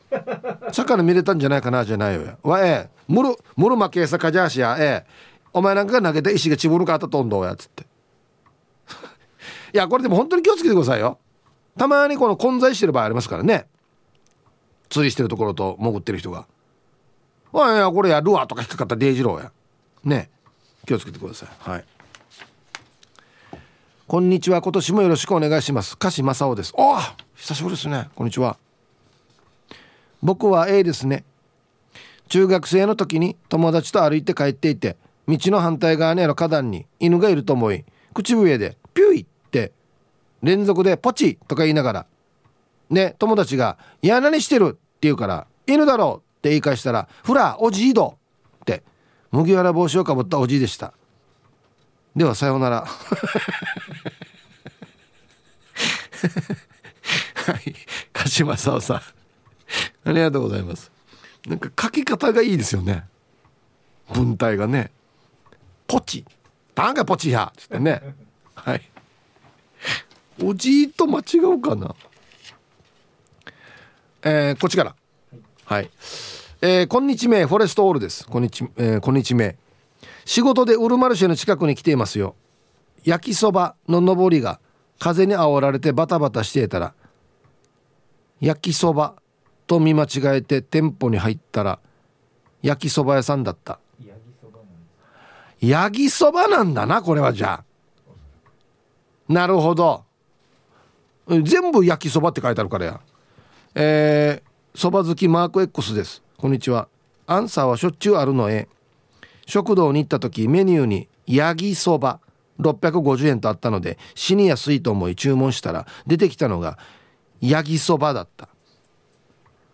[0.72, 2.38] 魚見れたんじゃないかなじゃないよ。
[2.42, 4.76] わえむるむるまけさかじゃしや。
[4.78, 5.36] ええ。
[5.52, 7.54] お前なんかが投げた石がちぶるかあったとんどうや。
[7.56, 7.86] つって。
[9.72, 11.18] いやこれでも本当に気をつけてくださいよ。
[11.78, 13.66] たまにこの混在してる場合ありますからね。
[14.88, 16.46] 釣りしてるところと潜ってる人が
[17.52, 19.52] 「おいやこれやるわ」とか引っかかったデイジローや。
[20.04, 20.30] ね
[20.86, 21.48] 気をつけてください。
[21.70, 21.84] はい。
[24.06, 24.62] こんにちは。
[24.62, 25.94] 今年もよろしくお願いします。
[25.94, 26.72] 歌詞正雄です。
[26.76, 26.96] お
[27.34, 28.08] 久しぶりですね。
[28.14, 28.56] こんにちは。
[30.22, 31.24] 僕は A ですね。
[32.28, 34.96] 中学生の時に友達と歩いて帰っていて
[35.28, 37.84] 道の反対側にある花壇に犬がいると思い
[38.14, 39.72] 口笛でピュイって
[40.42, 42.06] 連続でポチとか言いながら
[42.90, 48.18] ね友達が「いや何してる?」って言うから「犬だろ」って言い返したら「フラおじいど」
[48.62, 48.82] って
[49.32, 50.92] 麦わら帽子をかぶったおじいでした。
[52.14, 52.86] ではさようなら。
[57.46, 57.74] はい。
[58.12, 58.96] 鹿島さんさん。
[60.08, 60.90] ありがとうございます。
[61.46, 63.04] なんか書き方がいいですよね。
[64.14, 64.90] 文体がね。
[65.86, 66.24] ポチ。
[66.74, 67.52] タンがポチや。
[67.52, 68.02] っつってね。
[68.54, 68.82] はい。
[70.42, 71.94] おじいと間違うかな。
[74.28, 74.96] えー、こっちから。
[75.66, 75.90] はい。
[76.60, 78.26] えー、こんにちめフォレストオールです。
[78.26, 79.56] こんにち、えー、こんにちめ。
[80.24, 82.34] 仕事でウルマルシェの近くに来ていますよ。
[83.04, 84.58] 焼きそばの上りが
[84.98, 86.94] 風に煽られてバタバタしていたら
[88.40, 89.14] 焼きそば
[89.68, 91.78] と見間違えて店舗に入ったら
[92.62, 93.78] 焼きそば屋さんだった。
[95.60, 99.32] ヤギそばなんだなこれはじゃあ。
[99.32, 100.02] なるほど。
[101.28, 103.00] 全部焼きそばって書いてあるからや。
[103.78, 106.22] えー、そば好きマーク X です。
[106.38, 106.88] こんにちは。
[107.26, 108.68] アンサーはしょっちゅうあるのへ
[109.44, 112.20] 食堂に行った時メニューにヤギそば
[112.58, 116.78] 650円とあったので死にやすいと思い注文したら出てきたのが
[117.42, 118.48] ヤギそばだった。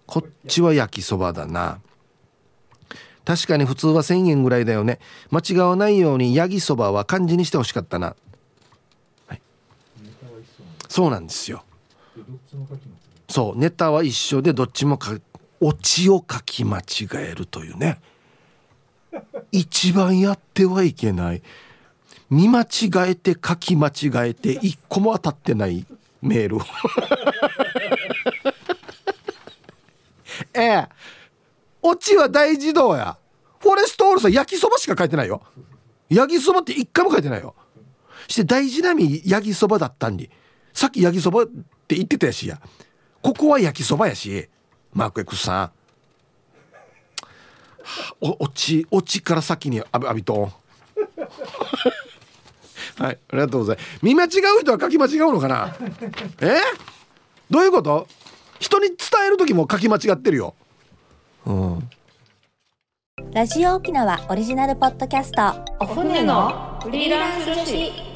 [0.07, 1.81] こっちは焼きそばだな。
[3.25, 4.99] 確かに普通は1000円ぐらいだよね。
[5.31, 8.17] 間違わないようにヤギそばは漢字にしてほしかったな、
[9.29, 9.43] はい、
[10.89, 11.63] そうなんですよ。
[13.33, 15.19] そうネタは一緒でどっちもか
[15.59, 17.99] オチを書き間違えるというね。
[19.51, 21.43] 一番やってはいけない。
[22.29, 23.93] 見間違えて書き間違
[24.29, 25.87] えて一個も当たってない
[26.21, 26.59] メール
[30.53, 30.89] ええ。
[31.81, 33.17] オチは大自動や。
[33.61, 35.41] フォレストオールさん焼きそばしか書いてないよ。
[36.11, 37.55] 焼きそばって一回も書いてないよ。
[38.29, 40.29] して大事なみ焼きそばだったんに。
[40.75, 42.61] さっき焼きそばって言ってたやしや。
[43.23, 44.49] ここは焼きそばやし
[44.93, 45.71] マーク X さん。
[48.21, 50.51] お落ち落ちから先にあびと
[52.99, 53.99] はいありがとうございます。
[54.03, 55.75] 見間違う人は書き間違うのかな？
[56.41, 56.61] え？
[57.51, 58.07] どういうこと？
[58.61, 60.55] 人に伝える時も書き間違ってるよ。
[61.47, 61.89] うん。
[63.33, 65.65] ラジオ沖縄オリジナルポッドキャスト。
[65.81, 67.73] お船のフリーランス女子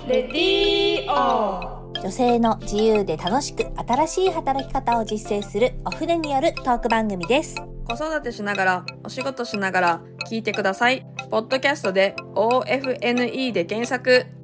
[0.09, 7.57] レディオ女性の自由で楽しく新しい働き方を実践するお船によるトーク番組です。
[7.86, 11.07] 子育てしながら、お仕事しながら聞いてください。
[11.30, 14.36] ポッドキャストで OFNE で検索。